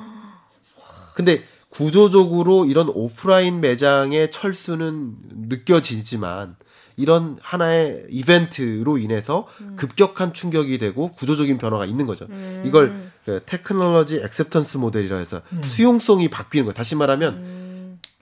[1.14, 5.14] 근데 구조적으로 이런 오프라인 매장의 철수는
[5.48, 6.56] 느껴지지만
[6.96, 12.26] 이런 하나의 이벤트로 인해서 급격한 충격이 되고 구조적인 변화가 있는 거죠.
[12.28, 12.62] 음.
[12.66, 15.62] 이걸 그 테크놀로지 액셉턴스 모델이라 해서 음.
[15.62, 16.74] 수용성이 바뀌는 거예요.
[16.74, 17.69] 다시 말하면 음.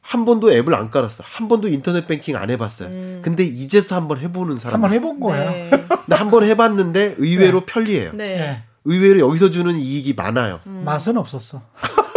[0.08, 1.22] 한 번도 앱을 안 깔았어.
[1.26, 2.88] 한 번도 인터넷 뱅킹 안 해봤어요.
[2.88, 3.20] 음.
[3.22, 4.72] 근데 이제서 한 번 해보는 사람.
[4.74, 5.50] 한 번 해본 거예요.
[5.50, 5.70] 네.
[6.16, 8.12] 한 번 해봤는데 의외로 편리해요.
[8.14, 8.24] 네.
[8.40, 8.62] 예.
[8.86, 10.60] 의외로 여기서 주는 이익이 많아요.
[10.66, 10.80] 음.
[10.86, 11.60] 맛은 없었어.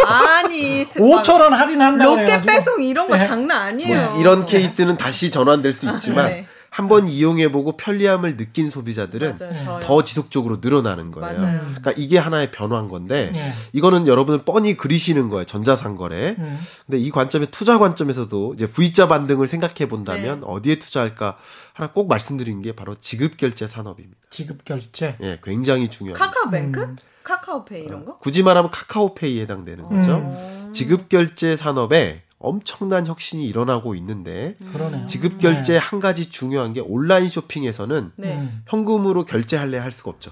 [0.05, 2.45] 아니, 5천 원 할인한다고 롯데 해가지고.
[2.53, 3.27] 배송 이런 거 네.
[3.27, 4.11] 장난 아니에요.
[4.11, 6.47] 뭐 이런 케이스는 다시 전환될 수 있지만 네.
[6.71, 9.79] 한번 이용해보고 편리함을 느낀 소비자들은 맞아요.
[9.79, 9.85] 네.
[9.85, 11.37] 더 지속적으로 늘어나는 거예요.
[11.37, 11.59] 맞아요.
[11.59, 11.75] 음.
[11.77, 13.51] 그러니까 이게 하나의 변화인 건데 예.
[13.73, 15.43] 이거는 여러분은 뻔히 그리시는 거예요.
[15.43, 16.37] 전자상거래.
[16.39, 16.57] 음.
[16.85, 20.45] 근데 이 관점에 투자 관점에서도 이제 V자 반등을 생각해 본다면 네.
[20.47, 21.37] 어디에 투자할까
[21.73, 24.17] 하나 꼭 말씀드리는 게 바로 지급 결제 산업입니다.
[24.29, 25.17] 지급 결제.
[25.21, 26.25] 예, 굉장히 중요합니다.
[26.25, 26.79] 카카오뱅크?
[26.79, 26.95] 음.
[27.23, 28.17] 카카오페이 이런 거?
[28.19, 30.15] 굳이 말하면 카카오페이에 해당되는 거죠.
[30.19, 30.69] 음.
[30.73, 35.05] 지급 결제 산업에 엄청난 혁신이 일어나고 있는데 그러네요.
[35.05, 35.79] 지급 결제 네.
[35.79, 38.37] 한 가지 중요한 게 온라인 쇼핑에서는 네.
[38.37, 38.63] 음.
[38.67, 40.31] 현금으로 결제할래 할 수가 없죠.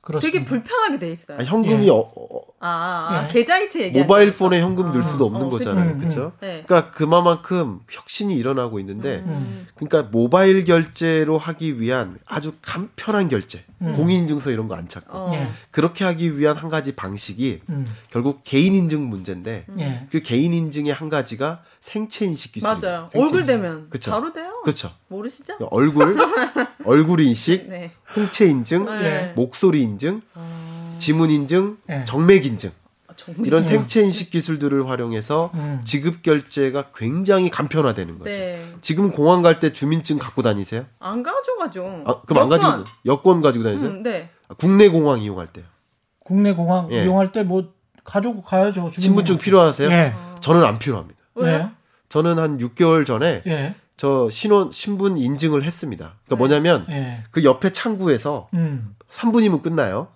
[0.00, 0.38] 그렇습니다.
[0.38, 1.36] 되게 불편하게 돼 있어요.
[1.38, 1.90] 아, 현금이 예.
[1.90, 3.28] 어, 어, 아, 아, 아, 예.
[3.28, 5.48] 계좌이체 얘기 모바일 폰에 현금 넣을 아, 수도 없는 어.
[5.50, 5.90] 거잖아요.
[5.90, 6.32] 음, 그렇죠?
[6.40, 6.64] 네.
[6.66, 9.66] 그러니까 그만큼 혁신이 일어나고 있는데 음.
[9.74, 13.92] 그러니까 모바일 결제로 하기 위한 아주 간편한 결제, 음.
[13.94, 15.32] 공인인증서 이런 거 안 찾고 어.
[15.34, 15.48] 예.
[15.70, 17.86] 그렇게 하기 위한 한 가지 방식이 음.
[18.10, 20.06] 결국 개인 인증 문제인데 예.
[20.10, 22.86] 그 개인 인증의 한 가지가 생체 인식 기술입니다.
[22.88, 23.02] 맞아요.
[23.12, 23.46] 생체 얼굴 인식.
[23.46, 24.10] 되면 그쵸.
[24.10, 24.60] 바로 돼요.
[24.64, 24.90] 그렇죠.
[25.08, 25.56] 모르시죠?
[25.70, 26.16] 얼굴,
[26.84, 27.92] 얼굴 인식, 네.
[28.16, 29.32] 홍채 인증, 네.
[29.36, 32.04] 목소리 인증, 아, 지문 인증, 예.
[32.06, 32.70] 정맥 인증.
[33.44, 33.66] 이런 음.
[33.66, 35.80] 생체 인식 기술들을 활용해서 음.
[35.84, 38.30] 지급 결제가 굉장히 간편화되는 거죠.
[38.30, 38.72] 네.
[38.80, 40.86] 지금 공항 갈 때 주민증 갖고 다니세요?
[41.00, 42.04] 안 가져가죠.
[42.06, 42.70] 아, 그럼 안 여권.
[42.84, 43.90] 가지고 여권 가지고 다니세요?
[43.90, 44.30] 음, 네.
[44.48, 45.64] 아, 국내 공항 이용할 때요.
[46.20, 47.02] 국내 공항 예.
[47.04, 47.72] 이용할 때 뭐
[48.04, 48.90] 가지고 가야죠.
[48.96, 49.90] 신분증 필요하세요?
[49.90, 50.14] 예.
[50.40, 51.18] 저는 안 필요합니다.
[51.34, 51.70] 왜요?
[52.08, 53.50] 저는 한 6개월 전에 예.
[53.50, 53.74] 예.
[53.98, 56.14] 저 신원 신분 인증을 했습니다.
[56.24, 56.36] 그러니까 네.
[56.36, 57.24] 뭐냐면 예.
[57.32, 58.94] 그 옆에 창구에서 음.
[59.10, 60.08] 3분이면 끝나요.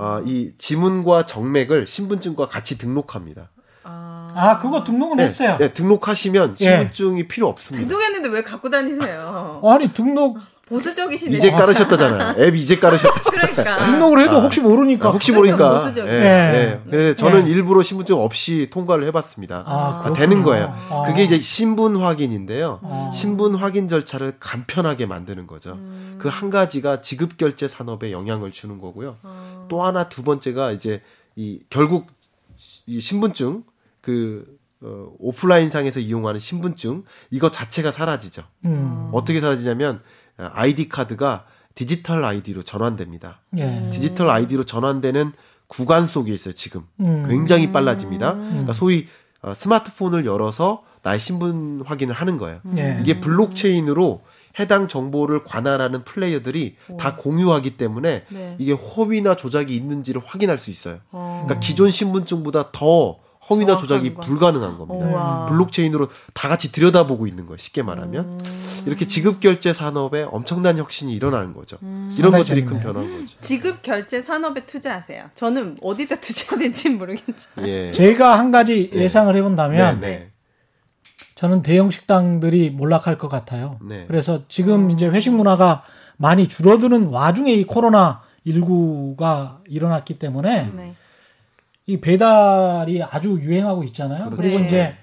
[0.00, 3.50] 아, 아, 이 지문과 정맥을 신분증과 같이 등록합니다.
[3.82, 5.58] 아, 아, 그거 등록은 네, 했어요.
[5.58, 6.64] 네, 등록하시면 예.
[6.64, 7.86] 신분증이 필요 없습니다.
[7.86, 9.60] 등록했는데 왜 갖고 다니세요?
[9.64, 10.38] 아니 등록
[10.70, 11.36] 보수적이시네.
[11.36, 12.36] 이제 깔으셨다잖아요.
[12.46, 13.20] 앱 이제 깔으셨다.
[13.28, 13.84] 그러니까.
[13.86, 14.40] 등록을 해도 아.
[14.40, 15.08] 혹시 모르니까.
[15.08, 15.70] 아, 혹시 모르니까.
[15.72, 16.16] 보수적이에요.
[16.16, 16.80] 예, 네.
[16.86, 16.90] 예.
[16.90, 17.50] 그래서 저는 네.
[17.50, 19.64] 일부러 신분증 없이 통과를 해봤습니다.
[19.66, 20.12] 아, 아.
[20.12, 20.72] 되는 거예요.
[20.88, 21.02] 아.
[21.06, 22.78] 그게 이제 신분 확인인데요.
[22.82, 23.10] 아.
[23.12, 25.72] 신분 확인 절차를 간편하게 만드는 거죠.
[25.72, 26.18] 음.
[26.20, 29.16] 그한 가지가 지급 결제 산업에 영향을 주는 거고요.
[29.24, 29.66] 어.
[29.68, 31.02] 또 하나 두 번째가 이제
[31.34, 32.06] 이 결국
[32.86, 33.64] 이 신분증
[34.00, 34.46] 그
[34.82, 38.44] 어, 오프라인 상에서 이용하는 신분증 이거 자체가 사라지죠.
[38.66, 39.10] 음.
[39.12, 40.00] 어떻게 사라지냐면 어,
[40.52, 43.40] 아이디 카드가 디지털 아이디로 전환됩니다.
[43.58, 43.88] 예.
[43.90, 45.32] 디지털 아이디로 전환되는
[45.66, 46.54] 구간 속에 있어요.
[46.54, 47.26] 지금 음.
[47.28, 48.34] 굉장히 빨라집니다.
[48.34, 49.06] 그러니까 소위
[49.42, 52.60] 어, 스마트폰을 열어서 나의 신분 확인을 하는 거예요.
[52.76, 52.98] 예.
[53.00, 54.22] 이게 블록체인으로
[54.58, 58.56] 해당 정보를 관할하는 플레이어들이 다 공유하기 때문에 네.
[58.58, 60.98] 이게 허위나 조작이 있는지를 확인할 수 있어요.
[61.12, 61.44] 어.
[61.46, 64.20] 그러니까 기존 신분증보다 더 허위나 조작이 거.
[64.20, 65.06] 불가능한 겁니다.
[65.06, 65.46] 우와.
[65.46, 67.56] 블록체인으로 다 같이 들여다보고 있는 거예요.
[67.56, 68.82] 쉽게 말하면 음.
[68.86, 71.78] 이렇게 지급 결제 산업에 엄청난 혁신이 일어나는 거죠.
[71.82, 72.10] 음.
[72.18, 72.84] 이런 것들이 큰 재밌네.
[72.84, 73.38] 변화인 거죠.
[73.40, 75.30] 지급 결제 산업에 투자하세요.
[75.34, 77.66] 저는 어디다 투자해야 될지 모르겠지만.
[77.68, 77.92] 예.
[77.92, 79.00] 제가 한 가지 네.
[79.02, 80.30] 예상을 해본다면 네, 네.
[81.34, 83.78] 저는 대형 식당들이 몰락할 것 같아요.
[83.82, 84.04] 네.
[84.06, 85.82] 그래서 지금 이제 회식 문화가
[86.18, 90.94] 많이 줄어드는 와중에 이 코로나 19가 일어났기 때문에 네.
[91.90, 94.26] 이 배달이 아주 유행하고 있잖아요.
[94.26, 94.36] 그렇죠.
[94.36, 94.66] 그리고 네.
[94.66, 94.94] 이제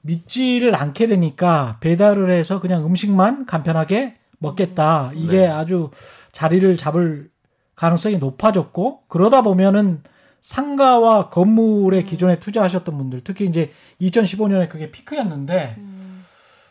[0.00, 5.12] 믿지를 않게 되니까 배달을 해서 그냥 음식만 간편하게 먹겠다.
[5.14, 5.46] 이게 네.
[5.46, 5.90] 아주
[6.32, 7.30] 자리를 잡을
[7.76, 10.02] 가능성이 높아졌고 그러다 보면은
[10.40, 13.70] 상가와 건물에 기존에 투자하셨던 분들 특히 이제
[14.00, 15.76] 2015년에 그게 피크였는데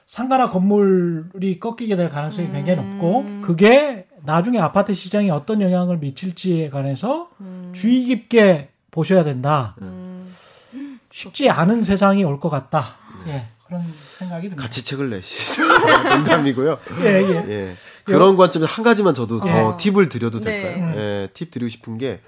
[0.05, 7.29] 상가나 건물이 꺾이게 될 가능성이 굉장히 높고 그게 나중에 아파트 시장에 어떤 영향을 미칠지에 관해서
[7.73, 9.75] 주의 깊게 보셔야 된다.
[9.81, 10.25] 음.
[11.11, 12.95] 쉽지 않은 세상이 올 것 같다.
[13.27, 13.83] 예, 그런
[14.17, 14.63] 생각이 듭니다.
[14.63, 15.63] 가치책을 내시죠.
[16.15, 16.77] 농담이고요.
[17.01, 17.45] 예, 예.
[17.49, 17.73] 예.
[18.05, 19.77] 그런 관점에서 한 가지만 저도 더 예.
[19.77, 20.61] 팁을 드려도 네.
[20.61, 20.83] 될까요?
[20.85, 20.93] 음.
[20.95, 22.21] 예, 팁 드리고 싶은 게,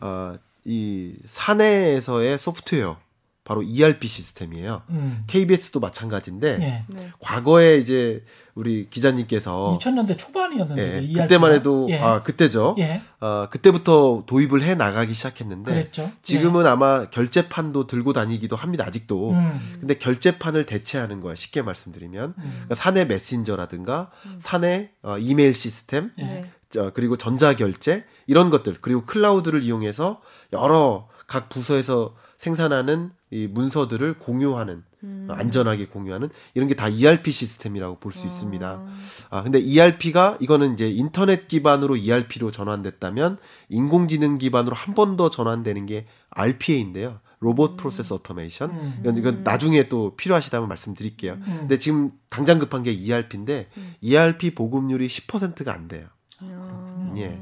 [0.00, 2.98] 어, 이 사내에서의 소프트웨어,
[3.44, 4.82] 바로 ERP 시스템이에요.
[4.90, 5.24] 음.
[5.26, 6.84] KBS도 마찬가지인데, 예.
[6.88, 7.10] 네.
[7.18, 8.24] 과거에 이제
[8.54, 11.12] 우리 기자님께서 2000년대 초반이었는데 예.
[11.12, 11.98] 그때만 해도 예.
[11.98, 12.76] 아 그때죠.
[12.78, 16.12] 예, 어, 그때부터 도입을 해 나가기 시작했는데 그랬죠.
[16.22, 18.84] 지금은 아마 결제판도 들고 다니기도 합니다.
[18.86, 19.32] 아직도.
[19.32, 19.38] 예.
[19.38, 19.76] 음.
[19.80, 21.34] 근데 결제판을 대체하는 거야.
[21.34, 22.50] 쉽게 말씀드리면 음.
[22.52, 26.22] 그러니까 사내 메신저라든가 사내 어, 이메일 시스템 예.
[26.22, 26.42] 네.
[26.78, 30.20] 어, 그리고 전자 결제 이런 것들 그리고 클라우드를 이용해서
[30.52, 35.26] 여러 각 부서에서 생산하는 이 문서들을 공유하는 음.
[35.30, 38.66] 어, 안전하게 공유하는 이런 게 다 ERP 시스템이라고 볼 수 있습니다.
[38.68, 38.94] 아.
[39.30, 43.38] 아, 근데 ERP가 이거는 이제 인터넷 기반으로 ERP로 전환됐다면
[43.68, 47.20] 인공지능 기반으로 한 번 더 전환되는 게 RPA인데요.
[47.38, 48.70] robot process automation.
[48.70, 48.96] 음.
[49.00, 51.34] 이건, 이건 나중에 또 필요하시다면 말씀드릴게요.
[51.34, 51.56] 음.
[51.60, 53.68] 근데 지금 당장 급한 게 ERP인데
[54.00, 56.06] ERP 보급률이 10%가 안 돼요.
[56.40, 57.12] 아.
[57.18, 57.40] 예.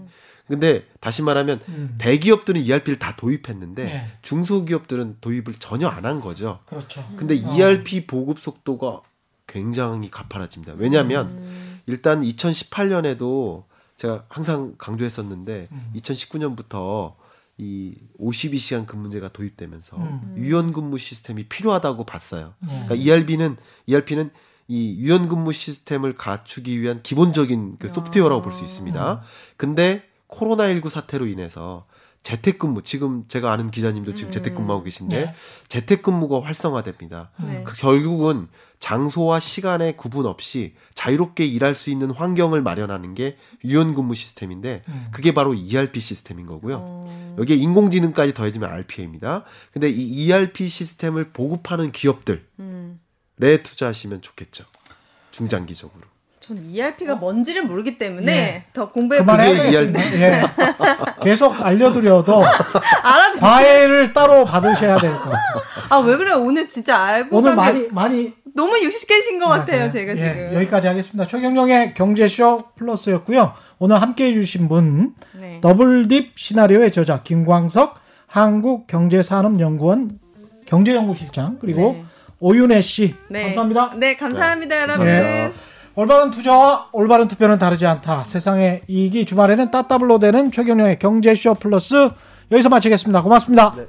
[0.51, 1.95] 근데 다시 말하면 음.
[1.99, 4.11] 대기업들은 ERP를 다 도입했는데 예.
[4.23, 6.59] 중소기업들은 도입을 전혀 안 한 거죠.
[6.67, 7.07] 그렇죠.
[7.17, 7.55] 근데 어.
[7.55, 9.03] ERP 보급 속도가
[9.47, 10.75] 굉장히 가파라집니다.
[10.77, 11.81] 왜냐하면 음.
[11.87, 13.65] 일단 2018년에도
[13.97, 15.93] 제가 항상 강조했었는데 음.
[15.97, 17.15] 2019년부터
[17.59, 20.35] 이 52시간 근무제가 도입되면서 음.
[20.39, 22.55] 유연 근무 시스템이 필요하다고 봤어요.
[22.65, 22.69] 예.
[22.69, 24.31] 그러니까 ERP는 ERP는
[24.69, 29.23] 이 유연 근무 시스템을 갖추기 위한 기본적인 그 소프트웨어라고 볼 수 있습니다.
[29.57, 31.87] 근데 코로나19 사태로 인해서
[32.23, 34.33] 재택근무 지금 제가 아는 기자님도 지금 음.
[34.33, 35.35] 재택근무하고 계신데 예.
[35.69, 37.31] 재택근무가 활성화됩니다.
[37.43, 37.65] 네.
[37.65, 44.15] 그 결국은 장소와 시간의 구분 없이 자유롭게 일할 수 있는 환경을 마련하는 게 유연 근무
[44.15, 45.09] 시스템인데 음.
[45.13, 46.79] 그게 바로 ERP 시스템인 거고요.
[46.81, 47.37] 어.
[47.39, 49.45] 여기에 인공지능까지 더해지면 RPA입니다.
[49.73, 53.01] 근데 이 ERP 시스템을 보급하는 기업들에 음.
[53.39, 54.65] 투자하시면 좋겠죠.
[55.31, 56.10] 중장기적으로.
[56.51, 58.65] 저는 ERP가 뭔지를 모르기 때문에 네.
[58.73, 60.01] 더 공부해 되겠습니다.
[60.21, 60.43] 예.
[61.23, 63.33] 계속 알려드려도 알아.
[63.39, 65.63] 과외를 따로 받으셔야 될 것 같아요.
[65.91, 66.33] 아왜 그래?
[66.33, 69.85] 오늘 진짜 알고 오늘 가면 많이 많이 너무 육식계신 것 같아요.
[69.85, 69.91] 네.
[69.91, 70.55] 제가 예, 지금.
[70.57, 71.25] 여기까지 하겠습니다.
[71.29, 73.55] 최경영의 경제쇼 플러스였고요.
[73.79, 75.61] 오늘 함께해 주신 분 네.
[75.61, 77.95] 더블딥 시나리오의 저자 김광석
[78.27, 80.19] 한국경제산업연구원
[80.67, 82.05] 경제연구실장 그리고 네.
[82.41, 83.45] 오윤혜 씨 네.
[83.45, 83.93] 감사합니다.
[83.97, 85.07] 네, 감사합니다, 여러분.
[85.95, 86.03] 네.
[86.03, 88.25] 올바른 투자와 올바른 투표는 다르지 않다.
[88.25, 92.11] 세상의 이익이 주말에는 따따블로 되는 최경영의 경제쇼 플러스
[92.51, 93.23] 여기서 마치겠습니다.
[93.23, 93.75] 고맙습니다.
[93.77, 93.87] 네.